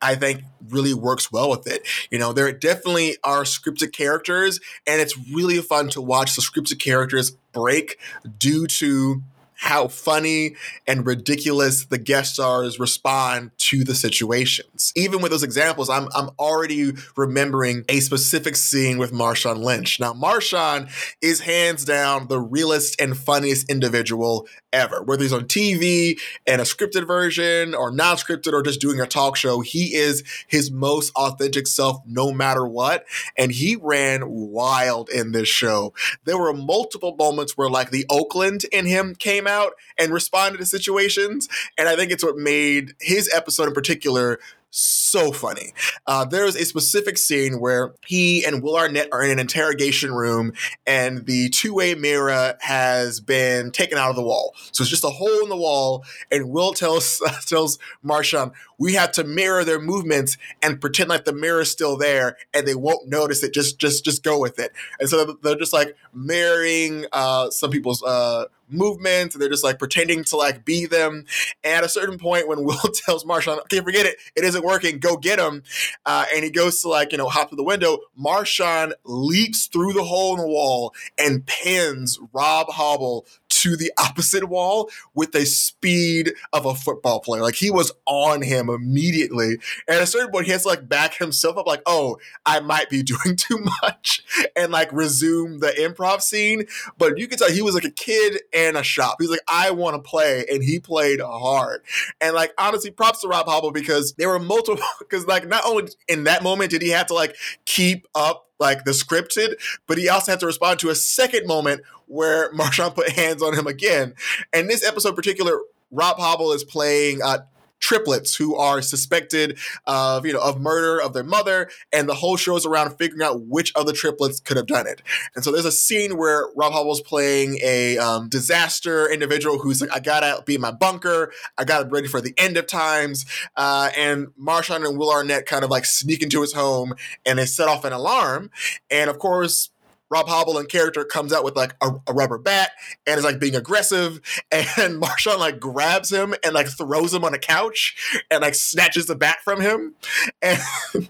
I 0.02 0.16
think 0.16 0.44
really 0.70 0.94
works 0.94 1.32
well 1.32 1.50
with 1.50 1.68
it. 1.68 1.88
You 2.12 2.20
know, 2.20 2.34
there 2.34 2.52
definitely 2.52 3.18
are 3.24 3.44
scripted 3.44 3.92
characters, 3.92 4.60
and 4.86 5.02
it's 5.02 5.18
really 5.34 5.58
fun 5.60 5.90
to 5.90 6.02
watch 6.02 6.36
the 6.36 6.42
scripted 6.42 6.80
characters 6.80 7.32
break 7.54 7.98
due 8.38 8.68
to 8.68 9.24
how 9.56 9.88
funny 9.88 10.56
and 10.88 11.06
ridiculous 11.06 11.86
the 11.86 11.98
guest 11.98 12.36
stars 12.36 12.80
respond 12.80 13.52
to 13.58 13.84
the 13.84 13.96
situations. 13.96 14.92
Even 14.96 15.22
with 15.22 15.32
those 15.32 15.44
examples, 15.44 15.90
I'm 15.90 16.08
I'm 16.14 16.30
already 16.38 16.94
remembering 17.16 17.86
a 17.90 18.00
specific 18.00 18.56
scene 18.56 18.98
with 18.98 19.12
Marshawn 19.12 19.64
Lynch. 19.64 20.00
Now, 20.00 20.14
Marshawn 20.14 20.90
is 21.22 21.42
hands 21.42 21.86
down 21.86 22.28
the 22.28 22.40
realest 22.40 23.00
and 23.00 23.18
funniest 23.18 23.70
individual 23.70 24.48
ever. 24.76 25.02
Whether 25.02 25.24
he's 25.24 25.34
on 25.34 25.46
TV 25.46 26.20
and 26.46 26.62
a 26.62 26.66
scripted 26.66 27.08
version 27.08 27.74
or 27.74 27.92
non-scripted 27.92 28.54
or 28.54 28.62
just 28.62 28.82
doing 28.82 29.00
a 29.00 29.08
talk 29.08 29.36
show, 29.38 29.62
he 29.62 29.96
is 29.96 30.24
his 30.48 30.70
most 30.70 31.12
authentic 31.16 31.66
self 31.66 31.98
no 32.06 32.32
matter 32.32 32.68
what. 32.68 33.06
And 33.38 33.52
he 33.52 33.78
ran 33.78 34.24
wild 34.28 35.10
in 35.10 35.32
this 35.32 35.48
show. 35.48 35.94
There 36.26 36.38
were 36.38 36.54
multiple 36.54 37.16
moments 37.18 37.58
where 37.58 37.70
like 37.70 37.92
the 37.92 38.06
Oakland 38.10 38.66
in 38.72 38.86
him 38.86 39.16
came 39.16 39.45
out 39.48 39.74
and 39.98 40.14
responded 40.14 40.58
to 40.60 40.66
situations. 40.66 41.48
And 41.78 41.88
I 41.88 41.96
think 41.96 42.12
it's 42.12 42.24
what 42.24 42.38
made 42.38 42.94
his 43.00 43.30
episode 43.34 43.68
in 43.68 43.74
particular 43.74 44.40
so 44.76 45.32
funny. 45.32 45.74
Uh, 46.06 46.26
there's 46.26 46.56
a 46.56 46.66
specific 46.66 47.18
scene 47.18 47.62
where 47.62 47.94
he 48.06 48.44
and 48.44 48.62
Will 48.62 48.76
Arnett 48.76 49.08
are 49.14 49.24
in 49.24 49.32
an 49.32 49.40
interrogation 49.40 50.14
room, 50.14 50.52
and 50.86 51.26
the 51.26 51.50
two-way 51.50 51.96
mirror 51.96 52.56
has 52.60 53.22
been 53.22 53.72
taken 53.72 53.98
out 53.98 54.10
of 54.10 54.18
the 54.18 54.22
wall. 54.22 54.54
So 54.74 54.82
it's 54.82 54.90
just 54.90 55.06
a 55.06 55.10
hole 55.10 55.44
in 55.44 55.50
the 55.50 55.56
wall, 55.56 56.04
and 56.30 56.50
Will 56.50 56.74
tells 56.74 57.22
tells 57.46 57.80
Marshawn, 58.04 58.52
"We 58.78 58.96
have 58.96 59.14
to 59.14 59.24
mirror 59.24 59.64
their 59.64 59.80
movements 59.80 60.38
and 60.62 60.82
pretend 60.82 61.10
like 61.10 61.24
the 61.24 61.34
mirror 61.34 61.62
is 61.62 61.72
still 61.72 61.96
there, 61.96 62.36
and 62.54 62.68
they 62.68 62.76
won't 62.76 63.08
notice 63.08 63.44
it. 63.44 63.54
Just 63.54 63.80
just 63.80 64.04
just 64.04 64.24
go 64.24 64.38
with 64.38 64.60
it." 64.60 64.74
And 65.00 65.08
so 65.08 65.38
they're 65.42 65.56
just 65.56 65.74
like 65.74 65.96
mirroring 66.14 67.06
uh, 67.14 67.50
some 67.50 67.72
people's 67.72 68.04
uh, 68.04 68.46
movements 68.70 69.36
and 69.36 69.42
they're 69.42 69.50
just 69.50 69.64
like 69.64 69.80
pretending 69.80 70.24
to 70.26 70.38
like 70.38 70.66
be 70.66 70.86
them. 70.86 71.26
And 71.64 71.74
at 71.76 71.84
a 71.84 71.90
certain 71.90 72.18
point, 72.18 72.48
when 72.48 72.64
Will 72.66 72.78
tells 72.94 73.24
Marshawn, 73.24 73.60
okay, 73.62 73.82
forget 73.82 74.06
it, 74.06 74.18
it 74.36 74.44
isn't 74.44 74.64
working, 74.64 75.00
go 75.00 75.18
get 75.18 75.40
him. 75.40 75.64
Uh, 76.06 76.26
and 76.34 76.44
he 76.44 76.52
goes 76.52 76.82
to 76.82 76.90
like, 76.90 77.12
you 77.12 77.18
know, 77.18 77.28
hop 77.28 77.50
through 77.50 77.58
the 77.58 77.64
window. 77.64 78.00
Marshawn 78.20 78.94
leaps 79.04 79.68
through 79.68 79.94
the 79.94 80.04
hole 80.04 80.36
in 80.36 80.42
the 80.42 80.48
wall 80.48 80.94
and 81.18 81.46
pins 81.46 82.20
Rob 82.34 82.68
Huebel 82.74 83.26
to 83.50 83.76
the 83.76 83.92
opposite 84.00 84.46
wall 84.46 84.90
with 85.14 85.32
the 85.32 85.46
speed 85.46 86.34
of 86.54 86.66
a 86.66 86.76
football 86.76 87.20
player. 87.20 87.42
Like 87.42 87.56
he 87.56 87.72
was 87.72 87.92
on 88.06 88.42
him 88.42 88.70
immediately. 88.70 89.58
And 89.88 89.98
at 89.98 90.02
a 90.02 90.08
certain 90.08 90.32
point, 90.32 90.46
he 90.46 90.52
has 90.52 90.64
to 90.64 90.70
like 90.70 90.88
back 90.88 91.16
himself 91.16 91.58
up, 91.58 91.68
like, 91.68 91.82
oh, 91.86 92.18
I 92.46 92.60
might 92.60 92.90
be 92.90 93.04
doing 93.16 93.36
too 93.36 93.64
much, 93.82 94.24
and 94.56 94.72
like 94.72 94.92
resume 94.92 95.60
the 95.60 95.72
improv 95.72 96.22
scene. 96.22 96.66
But 96.98 97.18
you 97.18 97.28
can 97.28 97.38
tell 97.38 97.52
he 97.52 97.62
was 97.62 97.76
like 97.76 97.86
a 97.86 97.92
kid 97.92 98.42
and 98.56 98.78
a 98.78 98.84
shop. 98.84 99.18
He's 99.20 99.30
like, 99.30 99.42
I 99.48 99.72
want 99.72 99.96
to 99.96 100.10
play, 100.10 100.46
and 100.50 100.64
he 100.64 100.80
played 100.80 101.20
hard. 101.20 101.82
And 102.22 102.34
like 102.34 102.54
honestly, 102.58 102.90
props 102.90 103.22
to 103.22 103.28
Rob 103.28 103.48
Huebel 103.48 103.72
because 103.72 104.14
there 104.14 104.30
were 104.30 104.40
multiple 104.40 104.84
because 105.00 105.28
like 105.28 105.48
not 105.48 105.66
only 105.66 105.90
in 106.08 106.24
that 106.24 106.42
moment 106.42 106.72
did 106.72 106.82
he 106.82 106.90
have 106.90 107.08
to 107.08 107.14
like 107.14 107.36
keep 107.66 108.08
up 108.16 108.50
like 108.60 108.86
the 108.86 108.92
scripted, 108.92 109.56
but 109.86 109.98
he 109.98 110.08
also 110.08 110.32
had 110.32 110.40
to 110.40 110.46
respond 110.46 110.80
to 110.80 110.90
a 110.90 110.96
second 110.96 111.46
moment 111.46 111.82
where 112.08 112.52
Marshawn 112.54 112.96
put 112.96 113.10
hands 113.10 113.44
on 113.44 113.54
him 113.54 113.68
again. 113.68 114.16
And 114.54 114.70
this 114.70 114.84
episode 114.84 115.10
in 115.10 115.16
particular, 115.16 115.60
Rob 115.92 116.18
Huebel 116.18 116.54
is 116.54 116.64
playing 116.64 117.22
uh, 117.22 117.40
triplets 117.80 118.36
who 118.36 118.56
are 118.56 118.82
suspected 118.82 119.58
of 119.86 120.26
you 120.26 120.34
know 120.34 120.40
of 120.40 120.60
murder 120.60 121.02
of 121.02 121.14
their 121.14 121.24
mother 121.24 121.70
and 121.92 122.10
the 122.10 122.14
whole 122.14 122.38
show 122.38 122.56
is 122.56 122.66
around 122.66 122.96
figuring 122.98 123.22
out 123.22 123.42
which 123.42 123.72
of 123.76 123.86
the 123.86 123.94
triplets 123.94 124.40
could 124.40 124.58
have 124.58 124.68
done 124.68 124.88
it. 124.88 125.02
And 125.36 125.44
so 125.44 125.52
there's 125.52 125.66
a 125.66 125.72
scene 125.72 126.18
where 126.18 126.48
rob 126.56 126.74
huebel's 126.74 127.02
playing 127.02 127.60
a 127.64 127.98
um, 127.98 128.30
disaster 128.30 129.12
individual 129.12 129.60
who's 129.60 129.82
like 129.82 129.92
i 129.94 130.00
gotta 130.00 130.42
be 130.44 130.56
in 130.56 130.62
my 130.62 130.72
bunker. 130.72 131.32
I 131.58 131.64
gotta 131.64 131.86
be 131.86 131.92
ready 131.92 132.08
for 132.08 132.22
the 132.22 132.34
end 132.38 132.58
of 132.58 132.68
times. 132.68 133.26
Uh, 133.56 133.90
and 133.98 134.28
marshawn 134.42 134.88
and 134.88 134.98
will 134.98 135.12
arnett 135.12 135.46
kind 135.46 135.64
of 135.64 135.70
like 135.70 135.86
sneak 135.86 136.22
into 136.24 136.42
his 136.42 136.54
home 136.54 136.94
and 137.26 137.40
they 137.40 137.46
set 137.46 137.68
off 137.68 137.86
an 137.86 137.94
alarm. 137.94 138.52
And 138.90 139.10
of 139.10 139.20
course 139.20 139.70
Rob 140.10 140.28
Huebel 140.28 140.58
in 140.60 140.68
character 140.68 141.04
comes 141.04 141.34
out 141.34 141.44
with 141.44 141.56
like 141.56 141.76
a, 141.82 141.92
a, 142.08 142.14
rubber 142.14 142.38
bat 142.38 142.72
and 143.08 143.18
is 143.18 143.24
like 143.24 143.40
being 143.40 143.56
aggressive, 143.56 144.22
and 144.52 145.02
Marshawn 145.02 145.40
like 145.40 145.60
grabs 145.60 146.12
him 146.12 146.36
and 146.44 146.54
like 146.54 146.68
throws 146.68 147.14
him 147.14 147.24
on 147.24 147.34
a 147.34 147.40
couch 147.40 148.22
and 148.30 148.42
like 148.42 148.56
snatches 148.56 149.08
the 149.08 149.16
bat 149.16 149.38
from 149.44 149.62
him, 149.62 149.96
and. 150.42 150.60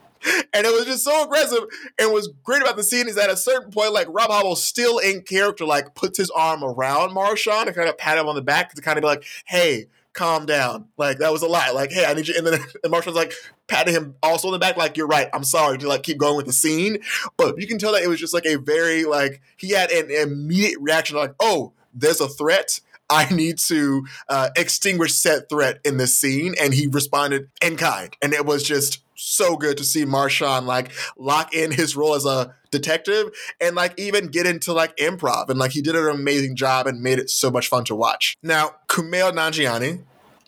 and 0.53 0.65
it 0.65 0.73
was 0.73 0.85
just 0.85 1.03
so 1.03 1.23
aggressive. 1.23 1.63
And 1.99 2.11
what's 2.11 2.27
great 2.43 2.63
about 2.63 2.77
the 2.77 2.83
scene 2.83 3.07
is 3.07 3.15
at 3.15 3.29
a 3.29 3.37
certain 3.37 3.71
point, 3.71 3.93
like 3.93 4.07
Rob 4.09 4.31
Huebel 4.31 4.55
still 4.55 4.97
in 4.97 5.21
character, 5.21 5.65
like 5.65 5.93
puts 5.93 6.17
his 6.17 6.31
arm 6.31 6.63
around 6.63 7.11
Marshawn 7.11 7.67
and 7.67 7.75
kind 7.75 7.89
of 7.89 7.97
pat 7.99 8.17
him 8.17 8.27
on 8.27 8.33
the 8.33 8.41
back 8.41 8.73
to 8.73 8.81
kind 8.81 8.97
of 8.97 9.03
be 9.03 9.07
like, 9.07 9.23
"Hey, 9.45 9.85
calm 10.15 10.45
down. 10.45 10.87
Like 10.97 11.19
that 11.19 11.31
was 11.31 11.43
a 11.43 11.47
lot. 11.47 11.75
Like, 11.75 11.91
hey, 11.91 12.05
I 12.05 12.13
need 12.13 12.27
you. 12.27 12.35
And 12.37 12.47
then 12.47 12.53
and 12.83 12.91
Marshawn's 12.91 13.15
like 13.15 13.33
patting 13.67 13.93
him 13.93 14.15
also 14.23 14.47
in 14.47 14.53
the 14.53 14.59
back, 14.59 14.77
like, 14.77 14.97
you're 14.97 15.07
right. 15.07 15.29
I'm 15.33 15.43
sorry 15.43 15.77
to 15.77 15.87
like 15.87 16.03
keep 16.03 16.17
going 16.17 16.37
with 16.37 16.47
the 16.47 16.53
scene. 16.53 16.97
But 17.37 17.59
you 17.59 17.67
can 17.67 17.77
tell 17.77 17.93
that 17.93 18.03
it 18.03 18.07
was 18.07 18.19
just 18.19 18.33
like 18.33 18.45
a 18.45 18.55
very 18.55 19.05
like 19.05 19.41
he 19.57 19.71
had 19.71 19.91
an 19.91 20.09
immediate 20.09 20.79
reaction, 20.79 21.17
like, 21.17 21.35
oh, 21.39 21.73
there's 21.93 22.21
a 22.21 22.27
threat. 22.27 22.79
I 23.07 23.31
need 23.31 23.59
to 23.67 24.05
uh, 24.29 24.49
extinguish 24.55 25.13
said 25.13 25.47
threat 25.47 25.79
in 25.85 25.97
this 25.97 26.17
scene. 26.17 26.55
And 26.59 26.73
he 26.73 26.87
responded 26.87 27.49
in 27.61 27.77
kind. 27.77 28.15
And 28.21 28.33
it 28.33 28.45
was 28.45 28.63
just 28.63 29.04
so 29.15 29.55
good 29.55 29.77
to 29.77 29.83
see 29.83 30.05
Marshawn 30.05 30.65
like 30.65 30.91
lock 31.17 31.53
in 31.53 31.71
his 31.71 31.95
role 31.95 32.15
as 32.15 32.25
a 32.25 32.55
detective 32.71 33.31
and 33.61 33.75
like 33.75 33.93
even 33.99 34.27
get 34.27 34.45
into 34.45 34.73
like 34.73 34.95
improv. 34.97 35.49
And 35.49 35.59
like 35.59 35.71
he 35.71 35.81
did 35.81 35.95
an 35.95 36.07
amazing 36.07 36.55
job 36.55 36.87
and 36.87 37.01
made 37.01 37.19
it 37.19 37.29
so 37.29 37.49
much 37.49 37.67
fun 37.67 37.85
to 37.85 37.95
watch. 37.95 38.37
Now, 38.43 38.75
Kumail 38.87 39.31
Nanjiani, 39.31 40.03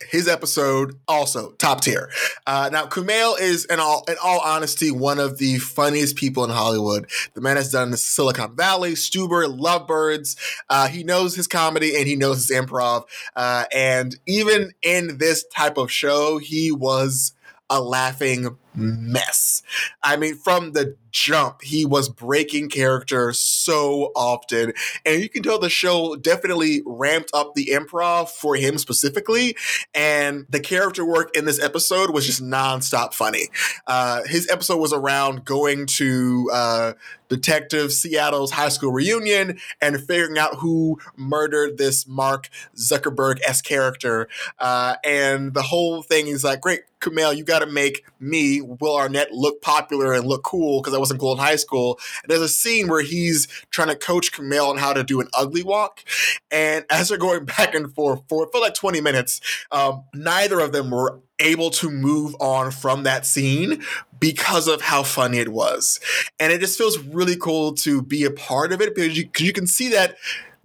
his 0.09 0.27
episode 0.27 0.99
also 1.07 1.51
top 1.53 1.81
tier. 1.81 2.09
Uh, 2.45 2.69
now 2.71 2.85
Kumail 2.85 3.39
is 3.39 3.65
in 3.65 3.79
all 3.79 4.03
in 4.07 4.15
all 4.23 4.39
honesty 4.41 4.91
one 4.91 5.19
of 5.19 5.37
the 5.37 5.57
funniest 5.57 6.15
people 6.15 6.43
in 6.43 6.51
Hollywood. 6.51 7.09
The 7.33 7.41
man 7.41 7.55
has 7.55 7.71
done 7.71 7.95
Silicon 7.97 8.55
Valley, 8.55 8.91
Stuber, 8.93 9.47
Lovebirds. 9.47 10.35
Uh, 10.69 10.87
he 10.87 11.03
knows 11.03 11.35
his 11.35 11.47
comedy 11.47 11.95
and 11.97 12.07
he 12.07 12.15
knows 12.15 12.47
his 12.47 12.55
improv. 12.55 13.05
Uh, 13.35 13.65
and 13.73 14.15
even 14.27 14.73
in 14.83 15.17
this 15.17 15.45
type 15.47 15.77
of 15.77 15.91
show, 15.91 16.37
he 16.37 16.71
was 16.71 17.33
a 17.69 17.81
laughing 17.81 18.57
mess. 18.77 19.63
I 20.03 20.15
mean, 20.15 20.35
from 20.35 20.73
the 20.73 20.95
jump, 21.09 21.63
he 21.63 21.83
was 21.83 22.09
breaking 22.09 22.69
character 22.69 23.33
so 23.33 24.11
often. 24.15 24.73
And 25.05 25.21
you 25.21 25.29
can 25.29 25.41
tell 25.41 25.57
the 25.57 25.69
show 25.69 26.15
definitely 26.15 26.83
ramped 26.85 27.31
up 27.33 27.55
the 27.55 27.71
improv 27.73 28.29
for 28.29 28.55
him 28.55 28.77
specifically. 28.77 29.55
And 29.95 30.45
the 30.49 30.59
character 30.59 31.03
work 31.03 31.35
in 31.35 31.45
this 31.45 31.61
episode 31.61 32.11
was 32.11 32.25
just 32.27 32.41
nonstop 32.41 33.13
funny. 33.13 33.49
Uh, 33.87 34.21
his 34.25 34.47
episode 34.49 34.77
was 34.77 34.93
around 34.93 35.43
going 35.43 35.87
to 35.87 36.49
uh, 36.53 36.93
Detective 37.29 37.91
Seattle's 37.91 38.51
high 38.51 38.69
school 38.69 38.91
reunion 38.91 39.59
and 39.81 39.99
figuring 39.99 40.37
out 40.37 40.55
who 40.55 40.99
murdered 41.15 41.77
this 41.77 42.07
Mark 42.07 42.49
Zuckerberg 42.75 43.39
s 43.45 43.61
character. 43.61 44.27
Uh, 44.59 44.95
and 45.03 45.53
the 45.53 45.63
whole 45.63 46.03
thing 46.03 46.27
is 46.27 46.43
like, 46.43 46.61
great, 46.61 46.81
Kumail, 46.99 47.35
you 47.35 47.43
got 47.43 47.59
to 47.59 47.65
make 47.67 48.05
me, 48.19 48.59
Will 48.67 48.95
Arnett, 48.95 49.31
look 49.31 49.61
popular 49.61 50.13
and 50.13 50.27
look 50.27 50.43
cool 50.43 50.81
because 50.81 50.93
I 50.93 50.97
wasn't 50.97 51.19
cool 51.19 51.33
in 51.33 51.39
High 51.39 51.55
School. 51.55 51.99
And 52.23 52.29
there's 52.29 52.41
a 52.41 52.49
scene 52.49 52.87
where 52.87 53.01
he's 53.01 53.47
trying 53.69 53.87
to 53.89 53.95
coach 53.95 54.31
Kumail 54.31 54.69
on 54.69 54.77
how 54.77 54.93
to 54.93 55.03
do 55.03 55.21
an 55.21 55.27
ugly 55.33 55.63
walk. 55.63 56.03
And 56.51 56.85
as 56.91 57.09
they're 57.09 57.17
going 57.17 57.45
back 57.45 57.73
and 57.73 57.93
forth 57.93 58.21
for, 58.27 58.49
for 58.51 58.61
like 58.61 58.73
20 58.73 59.01
minutes, 59.01 59.41
um, 59.71 60.03
neither 60.13 60.59
of 60.59 60.71
them 60.71 60.91
were 60.91 61.19
able 61.39 61.69
to 61.69 61.89
move 61.91 62.35
on 62.39 62.71
from 62.71 63.03
that 63.03 63.25
scene 63.25 63.83
because 64.19 64.67
of 64.67 64.81
how 64.81 65.03
funny 65.03 65.37
it 65.37 65.49
was. 65.49 65.99
And 66.39 66.51
it 66.51 66.59
just 66.59 66.77
feels 66.77 66.97
really 66.97 67.35
cool 67.35 67.73
to 67.75 68.01
be 68.01 68.23
a 68.23 68.31
part 68.31 68.73
of 68.73 68.81
it 68.81 68.95
because 68.95 69.17
you, 69.17 69.29
you 69.37 69.53
can 69.53 69.67
see 69.67 69.89
that 69.89 70.17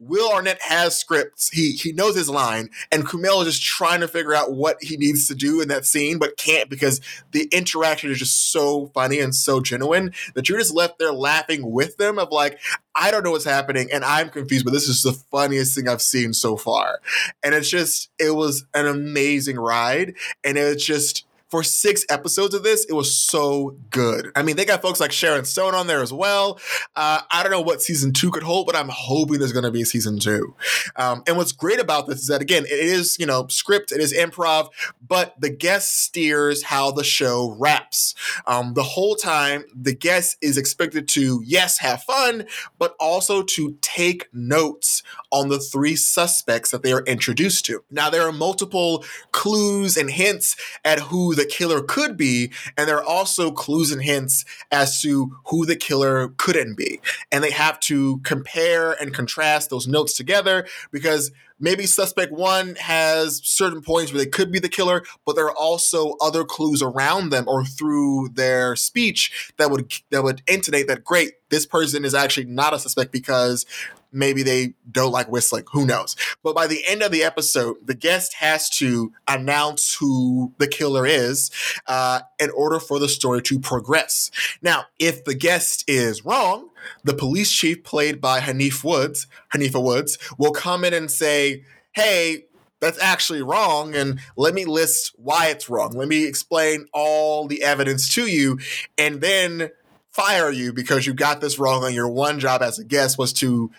Will 0.05 0.33
Arnett 0.33 0.61
has 0.63 0.99
scripts. 0.99 1.51
He 1.51 1.73
he 1.73 1.93
knows 1.93 2.17
his 2.17 2.29
line, 2.29 2.71
and 2.91 3.07
Kumail 3.07 3.41
is 3.43 3.55
just 3.55 3.63
trying 3.63 4.01
to 4.01 4.09
figure 4.09 4.35
out 4.35 4.53
what 4.53 4.77
he 4.81 4.97
needs 4.97 5.29
to 5.29 5.35
do 5.35 5.61
in 5.61 5.69
that 5.69 5.87
scene, 5.87 6.19
but 6.19 6.37
can't 6.37 6.69
because 6.69 7.01
the 7.31 7.49
interaction 7.53 8.11
is 8.11 8.19
just 8.19 8.51
so 8.51 8.91
funny 8.95 9.21
and 9.21 9.35
so 9.35 9.61
genuine 9.61 10.13
that 10.35 10.49
you're 10.49 10.59
just 10.59 10.75
left 10.75 10.99
there 10.99 11.13
laughing 11.13 11.71
with 11.71 11.97
them. 11.99 12.19
Of 12.19 12.31
like, 12.33 12.59
I 12.95 13.11
don't 13.11 13.25
know 13.25 13.31
what's 13.31 13.45
happening, 13.45 13.89
and 13.93 14.05
I'm 14.05 14.31
confused, 14.31 14.65
but 14.65 14.73
this 14.73 14.89
is 14.89 15.03
the 15.03 15.13
funniest 15.13 15.77
thing 15.77 15.89
I've 15.89 16.03
seen 16.03 16.33
so 16.33 16.57
far. 16.57 16.99
And 17.43 17.55
it's 17.55 17.71
just, 17.71 18.11
it 18.19 18.35
was 18.35 18.65
an 18.75 18.87
amazing 18.87 19.57
ride, 19.57 20.15
and 20.43 20.59
it's 20.59 20.85
just 20.85 21.27
for 21.53 21.63
six 21.63 22.07
episodes 22.09 22.55
of 22.55 22.63
this, 22.63 22.87
it 22.87 22.95
was 22.95 23.15
so 23.15 23.77
good. 23.91 24.33
I 24.35 24.43
mean, 24.43 24.57
they 24.57 24.65
got 24.65 24.81
folks 24.81 25.01
like 25.01 25.13
Sharon 25.13 25.45
Stone 25.45 25.75
on 25.75 25.87
there 25.87 26.01
as 26.01 26.11
well. 26.11 26.59
Uh, 26.97 27.21
I 27.31 27.43
don't 27.43 27.53
know 27.53 27.61
what 27.61 27.83
season 27.83 28.15
two 28.15 28.31
could 28.31 28.43
hold, 28.43 28.65
but 28.65 28.75
I'm 28.75 28.89
hoping 28.89 29.39
there's 29.39 29.53
going 29.53 29.67
to 29.67 29.71
be 29.71 29.83
a 29.83 29.85
season 29.85 30.19
two. 30.19 30.57
Um, 30.97 31.23
and 31.27 31.37
what's 31.37 31.53
great 31.53 31.79
about 31.79 32.07
this 32.07 32.21
is 32.21 32.29
that, 32.29 32.41
again, 32.41 32.65
it 32.65 32.71
is, 32.71 33.19
you 33.19 33.27
know, 33.27 33.49
script, 33.49 33.93
it 33.93 34.01
is 34.01 34.15
improv, 34.15 34.71
but 35.07 35.39
the 35.39 35.51
guest 35.51 36.05
steers 36.05 36.63
how 36.63 36.91
the 36.91 37.05
show 37.05 37.55
wraps. 37.59 38.15
Um, 38.47 38.73
the 38.73 38.83
whole 38.83 39.15
time, 39.15 39.65
the 39.75 39.95
guest 39.95 40.39
is 40.41 40.57
expected 40.57 41.07
to, 41.09 41.43
yes, 41.45 41.81
have 41.81 42.03
fun, 42.03 42.47
but 42.79 42.97
also 42.99 43.43
to 43.43 43.77
take 43.83 44.27
notes 44.33 45.03
on 45.31 45.51
the 45.51 45.59
three 45.59 45.97
suspects 45.97 46.71
that 46.71 46.83
they 46.83 46.95
are 46.95 47.03
introduced 47.03 47.67
to. 47.67 47.85
Now, 47.91 48.09
there 48.09 48.27
are 48.27 48.33
multiple 48.33 49.05
clues 49.33 49.99
and 49.99 50.11
hints 50.11 50.57
at 50.83 50.99
who 50.99 51.35
the 51.35 51.42
the 51.43 51.49
killer 51.49 51.83
could 51.83 52.17
be, 52.17 52.53
and 52.77 52.89
there 52.89 52.99
are 52.99 53.05
also 53.05 53.51
clues 53.51 53.91
and 53.91 54.03
hints 54.03 54.45
as 54.71 55.01
to 55.03 55.37
who 55.47 55.67
the 55.67 55.77
killer 55.77 56.29
couldn't 56.37 56.77
be. 56.77 57.01
And 57.33 57.43
they 57.43 57.51
have 57.51 57.81
to 57.81 58.19
compare 58.19 58.93
and 58.93 59.13
contrast 59.13 59.71
those 59.71 59.89
notes 59.89 60.17
together 60.17 60.67
because 60.93 61.33
maybe 61.59 61.87
suspect 61.87 62.33
one 62.33 62.77
has 62.77 63.41
certain 63.45 63.83
points 63.83 64.13
where 64.13 64.23
they 64.23 64.31
could 64.31 64.53
be 64.53 64.61
the 64.61 64.69
killer, 64.69 65.03
but 65.27 65.35
there 65.35 65.47
are 65.47 65.57
also 65.57 66.17
other 66.21 66.45
clues 66.45 66.81
around 66.81 67.31
them 67.31 67.49
or 67.49 67.65
through 67.65 68.29
their 68.35 68.77
speech 68.77 69.53
that 69.57 69.71
would 69.71 69.93
that 70.11 70.23
would 70.23 70.43
intimate 70.47 70.87
that 70.87 71.05
great, 71.05 71.35
this 71.51 71.67
person 71.67 72.05
is 72.05 72.15
actually 72.15 72.47
not 72.47 72.73
a 72.73 72.79
suspect 72.79 73.11
because 73.11 73.67
maybe 74.13 74.43
they 74.43 74.75
don't 74.91 75.13
like 75.13 75.31
whistling. 75.31 75.65
Who 75.73 75.87
knows? 75.87 76.17
But 76.43 76.55
by 76.55 76.67
the 76.67 76.87
end 76.87 77.03
of 77.03 77.13
the 77.13 77.23
episode, 77.23 77.77
the 77.85 77.95
guest 77.95 78.35
has 78.35 78.69
to 78.79 79.13
announce 79.27 79.97
who 79.97 80.53
the 80.59 80.67
killer 80.67 81.07
is 81.07 81.51
uh, 81.87 82.21
in 82.39 82.51
order 82.51 82.79
for 82.79 82.99
the 82.99 83.09
story 83.09 83.43
to 83.43 83.59
progress. 83.59 84.31
Now, 84.61 84.85
if 84.99 85.25
the 85.25 85.35
guest 85.35 85.85
is 85.89 86.25
wrong, 86.25 86.69
the 87.05 87.15
police 87.15 87.51
chief, 87.51 87.85
played 87.85 88.21
by 88.21 88.41
Hanif 88.41 88.85
Woods, 88.85 89.27
Haneefah 89.55 89.83
Woods, 89.83 90.19
will 90.39 90.53
come 90.53 90.85
in 90.85 90.95
and 90.95 91.11
say, 91.11 91.65
"Hey." 91.93 92.47
That's 92.81 93.01
actually 93.01 93.43
wrong, 93.43 93.95
and 93.95 94.19
let 94.37 94.55
me 94.55 94.65
list 94.65 95.15
why 95.17 95.51
it's 95.51 95.71
wrong. 95.71 95.93
Let 95.93 96.09
me 96.09 96.27
explain 96.27 96.89
all 96.93 97.47
the 97.47 97.63
evidence 97.63 98.13
to 98.17 98.27
you, 98.27 98.59
and 98.99 99.21
then 99.21 99.71
fire 100.13 100.51
you 100.51 100.73
because 100.73 101.07
you 101.07 101.15
got 101.15 101.41
this 101.41 101.59
wrong 101.59 101.85
and 101.85 101.95
your 101.95 102.09
one 102.09 102.39
job 102.39 102.63
as 102.63 102.79
a 102.79 102.85
guest 102.85 103.19
was 103.19 103.33
to 103.33 103.71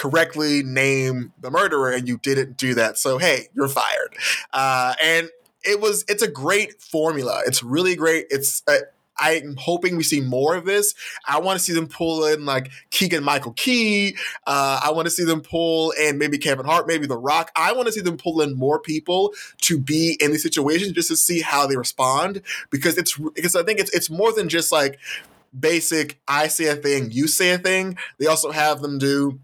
correctly 0.00 0.62
name 0.62 1.30
the 1.42 1.50
murderer 1.50 1.90
and 1.90 2.08
you 2.08 2.16
didn't 2.16 2.56
do 2.56 2.72
that. 2.72 2.96
So, 2.96 3.18
hey, 3.18 3.48
you're 3.54 3.68
fired. 3.68 4.16
Uh, 4.50 4.94
and 5.02 5.28
it 5.62 5.78
was, 5.78 6.06
it's 6.08 6.22
a 6.22 6.30
great 6.30 6.80
formula. 6.80 7.42
It's 7.46 7.62
really 7.62 7.96
great. 7.96 8.24
It's, 8.30 8.62
uh, 8.66 8.78
I'm 9.18 9.56
hoping 9.58 9.98
we 9.98 10.02
see 10.02 10.22
more 10.22 10.56
of 10.56 10.64
this. 10.64 10.94
I 11.28 11.38
want 11.40 11.58
to 11.58 11.62
see 11.62 11.74
them 11.74 11.86
pull 11.86 12.24
in 12.24 12.46
like 12.46 12.70
Keegan 12.88 13.22
Michael 13.22 13.52
Key. 13.52 14.16
Uh, 14.46 14.80
I 14.82 14.90
want 14.92 15.04
to 15.04 15.10
see 15.10 15.24
them 15.24 15.42
pull 15.42 15.90
in 15.90 16.16
maybe 16.16 16.38
Kevin 16.38 16.64
Hart, 16.64 16.86
maybe 16.86 17.06
The 17.06 17.18
Rock. 17.18 17.50
I 17.54 17.72
want 17.74 17.84
to 17.84 17.92
see 17.92 18.00
them 18.00 18.16
pull 18.16 18.40
in 18.40 18.56
more 18.56 18.80
people 18.80 19.34
to 19.60 19.78
be 19.78 20.16
in 20.18 20.30
these 20.30 20.42
situations 20.42 20.92
just 20.92 21.08
to 21.08 21.16
see 21.16 21.42
how 21.42 21.66
they 21.66 21.76
respond 21.76 22.40
because 22.70 22.96
it's 22.96 23.18
because 23.34 23.54
I 23.54 23.62
think 23.62 23.80
it's 23.80 23.94
it's 23.94 24.08
more 24.08 24.32
than 24.32 24.48
just 24.48 24.72
like 24.72 24.98
basic 25.58 26.18
I 26.26 26.48
say 26.48 26.68
a 26.68 26.76
thing, 26.76 27.10
you 27.10 27.26
say 27.26 27.50
a 27.50 27.58
thing. 27.58 27.98
They 28.16 28.26
also 28.26 28.50
have 28.52 28.80
them 28.80 28.98
do 28.98 29.38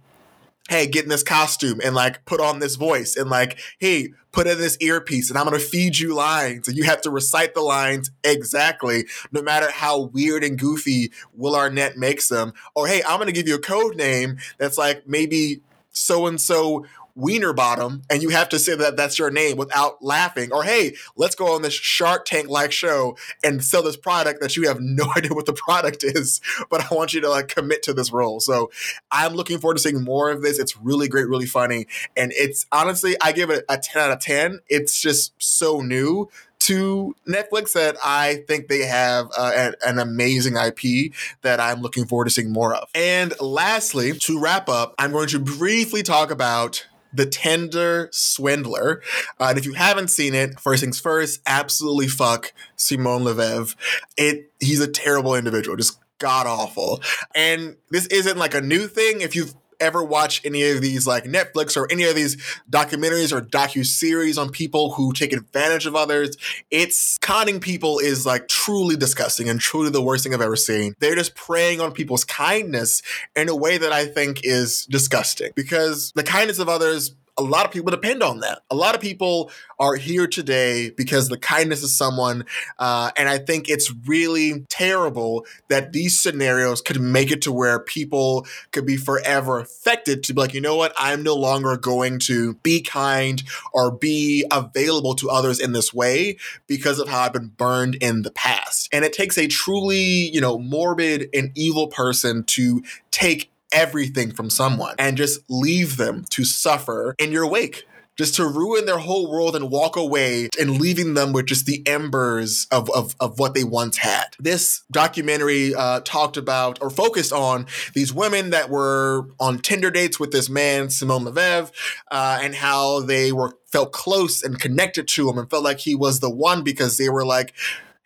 hey, 0.68 0.86
get 0.86 1.04
in 1.04 1.08
this 1.08 1.22
costume 1.22 1.80
and 1.84 1.94
like 1.94 2.24
put 2.24 2.40
on 2.40 2.58
this 2.58 2.76
voice 2.76 3.16
and 3.16 3.30
like, 3.30 3.58
hey, 3.78 4.12
put 4.32 4.46
in 4.46 4.58
this 4.58 4.76
earpiece 4.80 5.30
and 5.30 5.38
I'm 5.38 5.46
to 5.58 5.64
feed 5.64 5.98
you 5.98 6.14
lines. 6.14 6.68
And 6.68 6.76
you 6.76 6.84
have 6.84 7.00
to 7.02 7.10
recite 7.10 7.54
the 7.54 7.60
lines 7.60 8.10
exactly, 8.24 9.06
no 9.32 9.42
matter 9.42 9.70
how 9.70 10.00
weird 10.00 10.42
and 10.44 10.58
goofy 10.58 11.12
Will 11.34 11.54
Arnett 11.54 11.96
makes 11.96 12.28
them. 12.28 12.52
Or, 12.74 12.86
hey, 12.86 13.02
I'm 13.06 13.18
to 13.26 13.32
give 13.32 13.48
you 13.48 13.54
a 13.54 13.60
code 13.60 13.96
name 13.96 14.38
that's 14.58 14.78
like 14.78 15.06
maybe 15.06 15.60
so 15.90 16.26
and 16.26 16.40
so 16.40 16.84
Wiener 17.16 17.54
Bottom, 17.54 18.02
and 18.10 18.22
you 18.22 18.28
have 18.28 18.50
to 18.50 18.58
say 18.58 18.76
that 18.76 18.96
that's 18.96 19.18
your 19.18 19.30
name 19.30 19.56
without 19.56 20.02
laughing. 20.02 20.52
Or 20.52 20.62
hey, 20.62 20.94
let's 21.16 21.34
go 21.34 21.54
on 21.54 21.62
this 21.62 21.72
Shark 21.72 22.26
Tank 22.26 22.48
like 22.48 22.72
show 22.72 23.16
and 23.42 23.64
sell 23.64 23.82
this 23.82 23.96
product 23.96 24.42
that 24.42 24.56
you 24.56 24.68
have 24.68 24.78
no 24.80 25.06
idea 25.16 25.32
what 25.32 25.46
the 25.46 25.54
product 25.54 26.04
is, 26.04 26.40
but 26.70 26.82
I 26.82 26.94
want 26.94 27.14
you 27.14 27.22
to 27.22 27.30
like 27.30 27.48
commit 27.48 27.82
to 27.84 27.94
this 27.94 28.12
role. 28.12 28.38
So 28.38 28.70
I'm 29.10 29.32
looking 29.32 29.58
forward 29.58 29.78
to 29.78 29.82
seeing 29.82 30.04
more 30.04 30.30
of 30.30 30.42
this. 30.42 30.58
It's 30.58 30.76
really 30.76 31.08
great, 31.08 31.26
really 31.26 31.46
funny, 31.46 31.86
and 32.16 32.32
it's 32.36 32.66
honestly 32.70 33.16
I 33.20 33.32
give 33.32 33.50
it 33.50 33.64
a 33.68 33.78
10 33.78 34.02
out 34.02 34.10
of 34.12 34.20
10. 34.20 34.60
It's 34.68 35.00
just 35.00 35.32
so 35.38 35.80
new 35.80 36.28
to 36.58 37.14
Netflix 37.28 37.72
that 37.72 37.96
I 38.04 38.42
think 38.48 38.68
they 38.68 38.80
have 38.80 39.30
uh, 39.36 39.52
an, 39.54 39.74
an, 39.86 39.98
amazing 39.98 40.56
IP 40.56 41.12
that 41.42 41.60
I'm 41.60 41.80
looking 41.80 42.06
forward 42.06 42.24
to 42.24 42.30
seeing 42.30 42.50
more 42.50 42.74
of. 42.74 42.88
And 42.94 43.38
lastly, 43.40 44.14
to 44.20 44.40
wrap 44.40 44.68
up, 44.68 44.94
I'm 44.98 45.12
going 45.12 45.28
to 45.28 45.38
briefly 45.38 46.02
talk 46.02 46.30
about 46.30 46.86
the 47.16 47.26
Tinder 47.26 48.08
Swindler. 48.12 49.02
Uh, 49.40 49.46
and 49.50 49.58
if 49.58 49.64
you 49.64 49.72
haven't 49.72 50.08
seen 50.08 50.34
it, 50.34 50.60
first 50.60 50.82
things 50.82 51.00
first, 51.00 51.40
absolutely 51.46 52.08
fuck 52.08 52.52
Simon 52.76 53.22
Leviev. 53.22 53.74
It 54.16 54.52
he's 54.60 54.80
a 54.80 54.88
terrible 54.88 55.34
individual, 55.34 55.76
just 55.76 55.98
god 56.18 56.46
awful. 56.46 57.02
And 57.34 57.76
this 57.90 58.06
isn't 58.06 58.38
like 58.38 58.54
a 58.54 58.60
new 58.60 58.86
thing. 58.86 59.20
If 59.20 59.34
you've 59.34 59.54
ever 59.80 60.02
watch 60.02 60.40
any 60.44 60.68
of 60.70 60.80
these 60.80 61.06
like 61.06 61.24
Netflix 61.24 61.76
or 61.76 61.90
any 61.90 62.04
of 62.04 62.14
these 62.14 62.36
documentaries 62.70 63.32
or 63.32 63.40
docu 63.40 63.84
series 63.84 64.38
on 64.38 64.50
people 64.50 64.92
who 64.92 65.12
take 65.12 65.32
advantage 65.32 65.86
of 65.86 65.94
others, 65.94 66.36
it's 66.70 67.18
conning 67.18 67.60
people 67.60 67.98
is 67.98 68.26
like 68.26 68.48
truly 68.48 68.96
disgusting 68.96 69.48
and 69.48 69.60
truly 69.60 69.90
the 69.90 70.02
worst 70.02 70.24
thing 70.24 70.34
I've 70.34 70.40
ever 70.40 70.56
seen. 70.56 70.94
They're 70.98 71.14
just 71.14 71.34
preying 71.34 71.80
on 71.80 71.92
people's 71.92 72.24
kindness 72.24 73.02
in 73.34 73.48
a 73.48 73.56
way 73.56 73.78
that 73.78 73.92
I 73.92 74.06
think 74.06 74.40
is 74.44 74.86
disgusting 74.86 75.52
because 75.54 76.12
the 76.14 76.22
kindness 76.22 76.58
of 76.58 76.68
others 76.68 77.14
a 77.38 77.42
lot 77.42 77.66
of 77.66 77.70
people 77.70 77.90
depend 77.90 78.22
on 78.22 78.40
that. 78.40 78.62
A 78.70 78.74
lot 78.74 78.94
of 78.94 79.00
people 79.00 79.50
are 79.78 79.94
here 79.94 80.26
today 80.26 80.90
because 80.90 81.28
the 81.28 81.36
kindness 81.38 81.82
of 81.82 81.90
someone. 81.90 82.44
Uh, 82.78 83.10
and 83.16 83.28
I 83.28 83.38
think 83.38 83.68
it's 83.68 83.92
really 84.06 84.64
terrible 84.70 85.44
that 85.68 85.92
these 85.92 86.18
scenarios 86.18 86.80
could 86.80 87.00
make 87.00 87.30
it 87.30 87.42
to 87.42 87.52
where 87.52 87.78
people 87.78 88.46
could 88.72 88.86
be 88.86 88.96
forever 88.96 89.58
affected 89.60 90.22
to 90.24 90.34
be 90.34 90.40
like, 90.40 90.54
you 90.54 90.60
know 90.60 90.76
what? 90.76 90.94
I'm 90.96 91.22
no 91.22 91.34
longer 91.34 91.76
going 91.76 92.20
to 92.20 92.54
be 92.56 92.80
kind 92.80 93.42
or 93.72 93.90
be 93.90 94.44
available 94.50 95.14
to 95.16 95.28
others 95.28 95.60
in 95.60 95.72
this 95.72 95.92
way 95.92 96.38
because 96.66 96.98
of 96.98 97.08
how 97.08 97.20
I've 97.20 97.34
been 97.34 97.48
burned 97.48 97.96
in 97.96 98.22
the 98.22 98.30
past. 98.30 98.88
And 98.92 99.04
it 99.04 99.12
takes 99.12 99.36
a 99.36 99.46
truly, 99.46 100.30
you 100.32 100.40
know, 100.40 100.58
morbid 100.58 101.28
and 101.34 101.52
evil 101.54 101.88
person 101.88 102.44
to 102.44 102.82
take 103.10 103.50
everything 103.76 104.32
from 104.32 104.48
someone 104.48 104.94
and 104.98 105.18
just 105.18 105.40
leave 105.50 105.98
them 105.98 106.24
to 106.30 106.44
suffer 106.44 107.14
in 107.18 107.30
your 107.30 107.46
wake 107.46 107.84
just 108.16 108.34
to 108.34 108.46
ruin 108.46 108.86
their 108.86 108.98
whole 108.98 109.30
world 109.30 109.54
and 109.54 109.70
walk 109.70 109.94
away 109.94 110.48
and 110.58 110.80
leaving 110.80 111.12
them 111.12 111.32
with 111.32 111.46
just 111.46 111.66
the 111.66 111.86
embers 111.86 112.66
of, 112.70 112.90
of, 112.90 113.14
of 113.20 113.38
what 113.38 113.52
they 113.52 113.62
once 113.62 113.98
had. 113.98 114.24
This 114.40 114.82
documentary 114.90 115.74
uh, 115.74 116.00
talked 116.00 116.38
about 116.38 116.80
or 116.80 116.88
focused 116.88 117.32
on 117.32 117.66
these 117.92 118.12
women 118.14 118.50
that 118.50 118.70
were 118.70 119.28
on 119.38 119.58
Tinder 119.58 119.90
dates 119.90 120.18
with 120.18 120.30
this 120.30 120.48
man, 120.48 120.88
Simon 120.88 121.24
Leviev, 121.24 121.70
uh, 122.10 122.38
and 122.40 122.54
how 122.54 123.00
they 123.00 123.32
were 123.32 123.58
felt 123.66 123.92
close 123.92 124.42
and 124.42 124.58
connected 124.58 125.06
to 125.08 125.28
him 125.28 125.36
and 125.36 125.50
felt 125.50 125.64
like 125.64 125.80
he 125.80 125.94
was 125.94 126.20
the 126.20 126.30
one 126.30 126.62
because 126.62 126.96
they 126.96 127.10
were 127.10 127.26
like, 127.26 127.52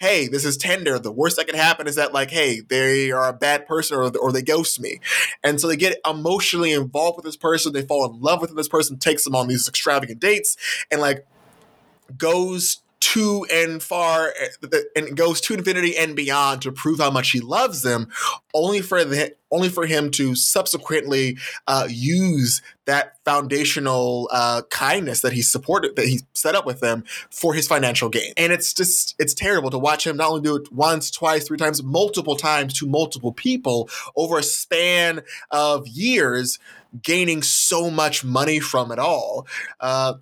hey, 0.01 0.27
this 0.29 0.47
is 0.47 0.57
Tinder. 0.57 0.99
The 0.99 1.13
worst 1.13 1.37
that 1.37 1.47
can 1.47 1.57
happen 1.57 1.87
is 1.87 1.95
that, 1.97 2.15
like, 2.15 2.31
hey, 2.31 2.61
they 2.61 3.11
are 3.11 3.29
a 3.29 3.35
bad 3.35 3.67
person 3.67 3.99
or, 3.99 4.11
or 4.17 4.33
they 4.33 4.43
ghost 4.43 4.81
me. 4.81 4.99
And 5.45 5.61
so 5.61 5.69
they 5.69 5.77
get 5.77 6.01
emotionally 6.09 6.73
involved 6.73 7.17
with 7.17 7.27
this 7.27 7.37
person. 7.37 7.75
They 7.75 7.83
fall 7.83 8.11
in 8.11 8.21
love 8.21 8.41
with 8.41 8.57
this 8.57 8.69
person, 8.69 8.99
takes 8.99 9.25
them 9.25 9.37
on 9.37 9.47
these 9.47 9.69
extravagant 9.69 10.19
dates, 10.19 10.57
and 10.91 11.01
like 11.03 11.27
goes 12.17 12.83
to 13.01 13.47
and 13.51 13.83
far 13.83 14.33
and 14.95 15.17
goes 15.17 15.41
to 15.41 15.55
infinity 15.55 15.97
and 15.97 16.15
beyond 16.15 16.63
to 16.63 16.71
prove 16.71 16.99
how 16.99 17.11
much 17.11 17.31
he 17.31 17.41
loves 17.41 17.83
them 17.83 18.09
only 18.55 18.81
for 18.83 19.05
the 19.05 19.35
only 19.51 19.69
for 19.69 19.87
him 19.87 20.11
to 20.13 20.35
subsequently 20.35 21.37
uh, 21.67 21.87
use 21.89 22.63
that 22.85 23.17
foundational 23.25 24.29
uh, 24.33 24.63
kindness 24.71 25.23
that 25.23 25.33
he 25.33 25.43
supported 25.43 25.97
that 25.97 26.07
he 26.07 26.21
set 26.35 26.55
up 26.55 26.67
with 26.67 26.81
them 26.81 27.05
for 27.31 27.55
his 27.55 27.67
financial 27.67 28.09
gain. 28.09 28.33
And 28.37 28.53
it's 28.53 28.73
just 28.73 29.15
it's 29.19 29.35
terrible 29.35 29.71
to 29.71 29.79
watch 29.79 30.07
him 30.07 30.17
not 30.17 30.29
only 30.29 30.43
do 30.43 30.57
it 30.57 30.73
once 30.73 31.11
twice 31.11 31.47
three 31.47 31.59
times 31.59 31.83
multiple 31.83 32.37
times 32.37 32.75
to 32.81 32.87
multiple 32.87 33.33
people 33.33 33.89
over 34.15 34.39
a 34.39 34.43
span 34.43 35.23
of 35.51 35.89
years 35.89 36.59
gaining 37.03 37.43
so 37.43 37.91
much 37.91 38.25
money 38.25 38.61
from 38.61 38.93
it 38.93 38.99
all. 38.99 39.47
Uh, 39.81 40.15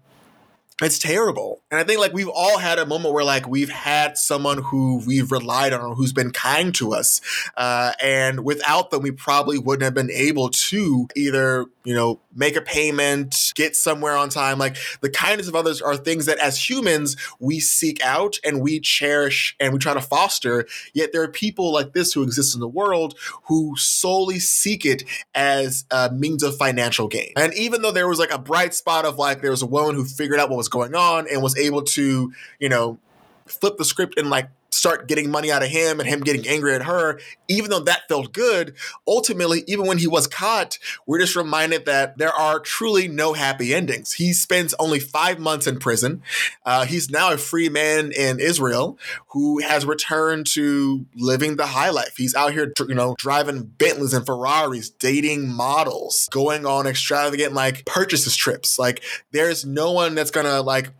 it's 0.80 0.98
terrible. 0.98 1.60
And 1.70 1.80
I 1.80 1.84
think 1.84 1.98
like 1.98 2.12
we've 2.12 2.28
all 2.28 2.58
had 2.58 2.78
a 2.78 2.86
moment 2.86 3.12
where 3.12 3.24
like 3.24 3.48
we've 3.48 3.70
had 3.70 4.16
someone 4.16 4.58
who 4.58 5.02
we've 5.06 5.32
relied 5.32 5.72
on 5.72 5.80
or 5.80 5.94
who's 5.94 6.12
been 6.12 6.30
kind 6.30 6.74
to 6.76 6.94
us. 6.94 7.20
Uh, 7.56 7.92
and 8.00 8.44
without 8.44 8.90
them, 8.90 9.02
we 9.02 9.10
probably 9.10 9.58
wouldn't 9.58 9.82
have 9.82 9.94
been 9.94 10.10
able 10.10 10.50
to 10.50 11.08
either, 11.16 11.66
you 11.84 11.94
know, 11.94 12.20
make 12.32 12.54
a 12.54 12.60
payment, 12.60 13.52
get 13.56 13.74
somewhere 13.74 14.16
on 14.16 14.28
time. 14.28 14.58
Like 14.58 14.76
the 15.00 15.10
kindness 15.10 15.48
of 15.48 15.56
others 15.56 15.82
are 15.82 15.96
things 15.96 16.26
that 16.26 16.38
as 16.38 16.68
humans, 16.68 17.16
we 17.40 17.58
seek 17.58 18.00
out 18.04 18.36
and 18.44 18.62
we 18.62 18.78
cherish 18.78 19.56
and 19.58 19.72
we 19.72 19.80
try 19.80 19.94
to 19.94 20.00
foster. 20.00 20.66
Yet 20.94 21.12
there 21.12 21.22
are 21.22 21.28
people 21.28 21.72
like 21.72 21.92
this 21.92 22.12
who 22.12 22.22
exist 22.22 22.54
in 22.54 22.60
the 22.60 22.68
world 22.68 23.18
who 23.44 23.74
solely 23.76 24.38
seek 24.38 24.86
it 24.86 25.02
as 25.34 25.84
a 25.90 26.10
means 26.12 26.44
of 26.44 26.56
financial 26.56 27.08
gain. 27.08 27.32
And 27.36 27.52
even 27.54 27.82
though 27.82 27.90
there 27.90 28.08
was 28.08 28.20
like 28.20 28.32
a 28.32 28.38
bright 28.38 28.74
spot 28.74 29.04
of 29.04 29.18
like, 29.18 29.42
there 29.42 29.50
was 29.50 29.62
a 29.62 29.66
woman 29.66 29.96
who 29.96 30.04
figured 30.04 30.38
out 30.38 30.50
what 30.50 30.56
was 30.56 30.67
going 30.68 30.94
on 30.94 31.26
and 31.30 31.42
was 31.42 31.56
able 31.56 31.82
to, 31.82 32.32
you 32.58 32.68
know, 32.68 32.98
flip 33.46 33.76
the 33.78 33.84
script 33.84 34.18
and 34.18 34.30
like 34.30 34.50
start 34.70 35.08
getting 35.08 35.30
money 35.30 35.50
out 35.50 35.62
of 35.62 35.68
him 35.68 36.00
and 36.00 36.08
him 36.08 36.20
getting 36.20 36.46
angry 36.46 36.74
at 36.74 36.82
her, 36.82 37.18
even 37.48 37.70
though 37.70 37.80
that 37.80 38.08
felt 38.08 38.32
good, 38.32 38.74
ultimately, 39.06 39.64
even 39.66 39.86
when 39.86 39.98
he 39.98 40.06
was 40.06 40.26
caught, 40.26 40.78
we're 41.06 41.18
just 41.18 41.36
reminded 41.36 41.86
that 41.86 42.18
there 42.18 42.32
are 42.32 42.60
truly 42.60 43.08
no 43.08 43.32
happy 43.32 43.74
endings. 43.74 44.12
He 44.12 44.32
spends 44.32 44.74
only 44.78 45.00
five 45.00 45.38
months 45.38 45.66
in 45.66 45.78
prison. 45.78 46.22
Uh, 46.64 46.84
he's 46.84 47.10
now 47.10 47.32
a 47.32 47.38
free 47.38 47.68
man 47.68 48.12
in 48.12 48.38
Israel 48.40 48.98
who 49.28 49.60
has 49.60 49.86
returned 49.86 50.46
to 50.48 51.06
living 51.16 51.56
the 51.56 51.66
high 51.66 51.90
life. 51.90 52.16
He's 52.16 52.34
out 52.34 52.52
here, 52.52 52.72
you 52.86 52.94
know, 52.94 53.14
driving 53.18 53.62
Bentleys 53.64 54.12
and 54.12 54.26
Ferraris, 54.26 54.90
dating 54.90 55.48
models, 55.48 56.28
going 56.30 56.66
on 56.66 56.86
extravagant 56.86 57.54
like 57.54 57.84
purchases 57.84 58.36
trips. 58.36 58.78
Like 58.78 59.02
there's 59.32 59.64
no 59.64 59.92
one 59.92 60.14
that's 60.14 60.30
gonna 60.30 60.60
like 60.60 60.90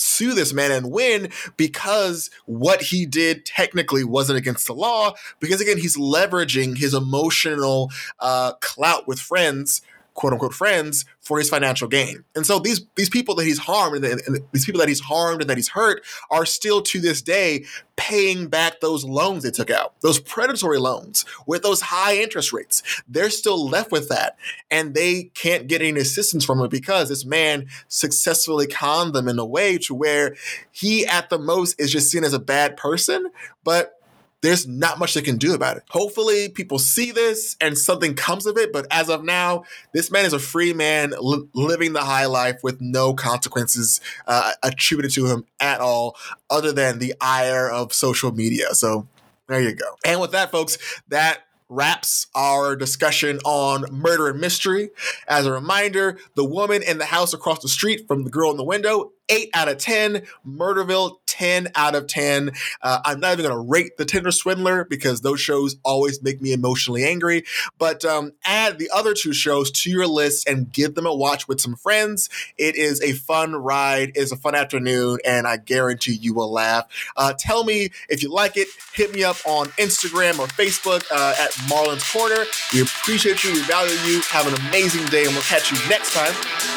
sue 0.00 0.34
this 0.34 0.52
man 0.52 0.70
and 0.70 0.90
win 0.90 1.30
because 1.56 2.30
what 2.46 2.82
he 2.82 3.06
did 3.06 3.44
technically 3.44 4.04
wasn't 4.04 4.38
against 4.38 4.66
the 4.66 4.74
law. 4.74 5.14
Because 5.40 5.60
again, 5.60 5.78
he's 5.78 5.96
leveraging 5.96 6.78
his 6.78 6.94
emotional 6.94 7.90
uh, 8.20 8.52
clout 8.60 9.06
with 9.06 9.20
friends 9.20 9.82
quote 10.18 10.32
unquote 10.32 10.52
friends 10.52 11.04
for 11.20 11.38
his 11.38 11.48
financial 11.48 11.86
gain. 11.86 12.24
And 12.34 12.44
so 12.44 12.58
these 12.58 12.84
these 12.96 13.08
people 13.08 13.36
that 13.36 13.44
he's 13.44 13.58
harmed 13.58 14.04
and, 14.04 14.20
and, 14.26 14.40
these 14.50 14.64
people 14.64 14.80
that 14.80 14.88
he's 14.88 14.98
harmed 14.98 15.40
and 15.40 15.48
that 15.48 15.56
he's 15.56 15.68
hurt 15.68 16.04
are 16.28 16.44
still 16.44 16.82
to 16.82 17.00
this 17.00 17.22
day 17.22 17.64
paying 17.94 18.48
back 18.48 18.80
those 18.80 19.04
loans 19.04 19.44
they 19.44 19.52
took 19.52 19.70
out, 19.70 19.94
those 20.00 20.18
predatory 20.18 20.78
loans 20.78 21.24
with 21.46 21.62
those 21.62 21.82
high 21.82 22.16
interest 22.16 22.52
rates. 22.52 22.82
They're 23.06 23.30
still 23.30 23.68
left 23.68 23.92
with 23.92 24.08
that 24.08 24.36
and 24.72 24.92
they 24.92 25.30
can't 25.34 25.68
get 25.68 25.82
any 25.82 26.00
assistance 26.00 26.44
from 26.44 26.60
it 26.62 26.70
because 26.70 27.10
this 27.10 27.24
man 27.24 27.68
successfully 27.86 28.66
conned 28.66 29.14
them 29.14 29.28
in 29.28 29.38
a 29.38 29.46
way 29.46 29.78
to 29.78 29.94
where 29.94 30.34
he 30.72 31.06
at 31.06 31.30
the 31.30 31.38
most 31.38 31.80
is 31.80 31.92
just 31.92 32.10
seen 32.10 32.24
as 32.24 32.32
a 32.32 32.40
bad 32.40 32.76
person, 32.76 33.30
but 33.62 33.97
there's 34.40 34.66
not 34.66 34.98
much 34.98 35.14
they 35.14 35.22
can 35.22 35.36
do 35.36 35.54
about 35.54 35.76
it. 35.76 35.82
Hopefully, 35.90 36.48
people 36.48 36.78
see 36.78 37.10
this 37.10 37.56
and 37.60 37.76
something 37.76 38.14
comes 38.14 38.46
of 38.46 38.56
it. 38.56 38.72
But 38.72 38.86
as 38.90 39.08
of 39.08 39.24
now, 39.24 39.64
this 39.92 40.10
man 40.10 40.24
is 40.24 40.32
a 40.32 40.38
free 40.38 40.72
man 40.72 41.12
li- 41.20 41.48
living 41.54 41.92
the 41.92 42.02
high 42.02 42.26
life 42.26 42.60
with 42.62 42.80
no 42.80 43.14
consequences 43.14 44.00
uh, 44.26 44.52
attributed 44.62 45.12
to 45.12 45.26
him 45.26 45.44
at 45.60 45.80
all, 45.80 46.16
other 46.50 46.72
than 46.72 46.98
the 46.98 47.14
ire 47.20 47.68
of 47.68 47.92
social 47.92 48.32
media. 48.32 48.74
So 48.74 49.08
there 49.48 49.60
you 49.60 49.74
go. 49.74 49.96
And 50.04 50.20
with 50.20 50.32
that, 50.32 50.50
folks, 50.50 50.78
that 51.08 51.44
wraps 51.68 52.28
our 52.34 52.76
discussion 52.76 53.38
on 53.44 53.84
murder 53.90 54.28
and 54.28 54.40
mystery. 54.40 54.90
As 55.26 55.46
a 55.46 55.52
reminder, 55.52 56.18
the 56.34 56.44
woman 56.44 56.82
in 56.82 56.98
the 56.98 57.04
house 57.04 57.34
across 57.34 57.60
the 57.60 57.68
street 57.68 58.06
from 58.08 58.24
the 58.24 58.30
girl 58.30 58.50
in 58.50 58.56
the 58.56 58.64
window 58.64 59.12
8 59.28 59.50
out 59.54 59.68
of 59.68 59.78
10. 59.78 60.22
Murderville, 60.46 61.18
10 61.26 61.68
out 61.74 61.94
of 61.94 62.06
10. 62.06 62.50
Uh, 62.82 63.00
I'm 63.04 63.20
not 63.20 63.32
even 63.32 63.44
going 63.44 63.54
to 63.54 63.70
rate 63.70 63.96
The 63.96 64.04
Tinder 64.04 64.32
Swindler 64.32 64.84
because 64.84 65.20
those 65.20 65.40
shows 65.40 65.76
always 65.84 66.22
make 66.22 66.40
me 66.40 66.52
emotionally 66.52 67.04
angry. 67.04 67.44
But 67.78 68.04
um, 68.04 68.32
add 68.44 68.78
the 68.78 68.90
other 68.94 69.14
two 69.14 69.32
shows 69.32 69.70
to 69.70 69.90
your 69.90 70.06
list 70.06 70.48
and 70.48 70.72
give 70.72 70.94
them 70.94 71.06
a 71.06 71.14
watch 71.14 71.46
with 71.48 71.60
some 71.60 71.76
friends. 71.76 72.28
It 72.56 72.76
is 72.76 73.00
a 73.02 73.12
fun 73.12 73.54
ride, 73.54 74.12
it's 74.14 74.32
a 74.32 74.36
fun 74.36 74.54
afternoon, 74.54 75.18
and 75.24 75.46
I 75.46 75.56
guarantee 75.58 76.14
you 76.14 76.34
will 76.34 76.52
laugh. 76.52 76.86
Uh, 77.16 77.34
tell 77.38 77.64
me 77.64 77.90
if 78.08 78.22
you 78.22 78.32
like 78.32 78.56
it. 78.56 78.68
Hit 78.92 79.14
me 79.14 79.24
up 79.24 79.36
on 79.46 79.66
Instagram 79.78 80.38
or 80.38 80.46
Facebook 80.46 81.04
uh, 81.10 81.34
at 81.38 81.50
Marlon's 81.68 82.08
Corner. 82.10 82.44
We 82.72 82.82
appreciate 82.82 83.44
you, 83.44 83.52
we 83.52 83.62
value 83.62 83.94
you. 84.10 84.20
Have 84.22 84.46
an 84.46 84.54
amazing 84.68 85.06
day, 85.06 85.24
and 85.24 85.32
we'll 85.32 85.42
catch 85.42 85.70
you 85.70 85.78
next 85.88 86.14
time 86.14 86.34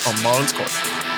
on 0.07 0.21
Marlon's 0.21 0.53
Corner. 0.53 1.10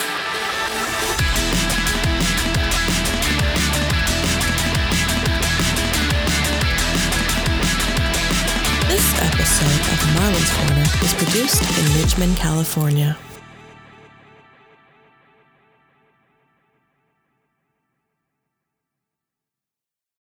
Episode 9.54 9.94
of 9.94 10.16
Marlon's 10.16 10.52
Corner 10.58 10.86
was 11.02 11.14
produced 11.14 11.62
in 11.78 12.02
Richmond, 12.02 12.36
California. 12.38 13.18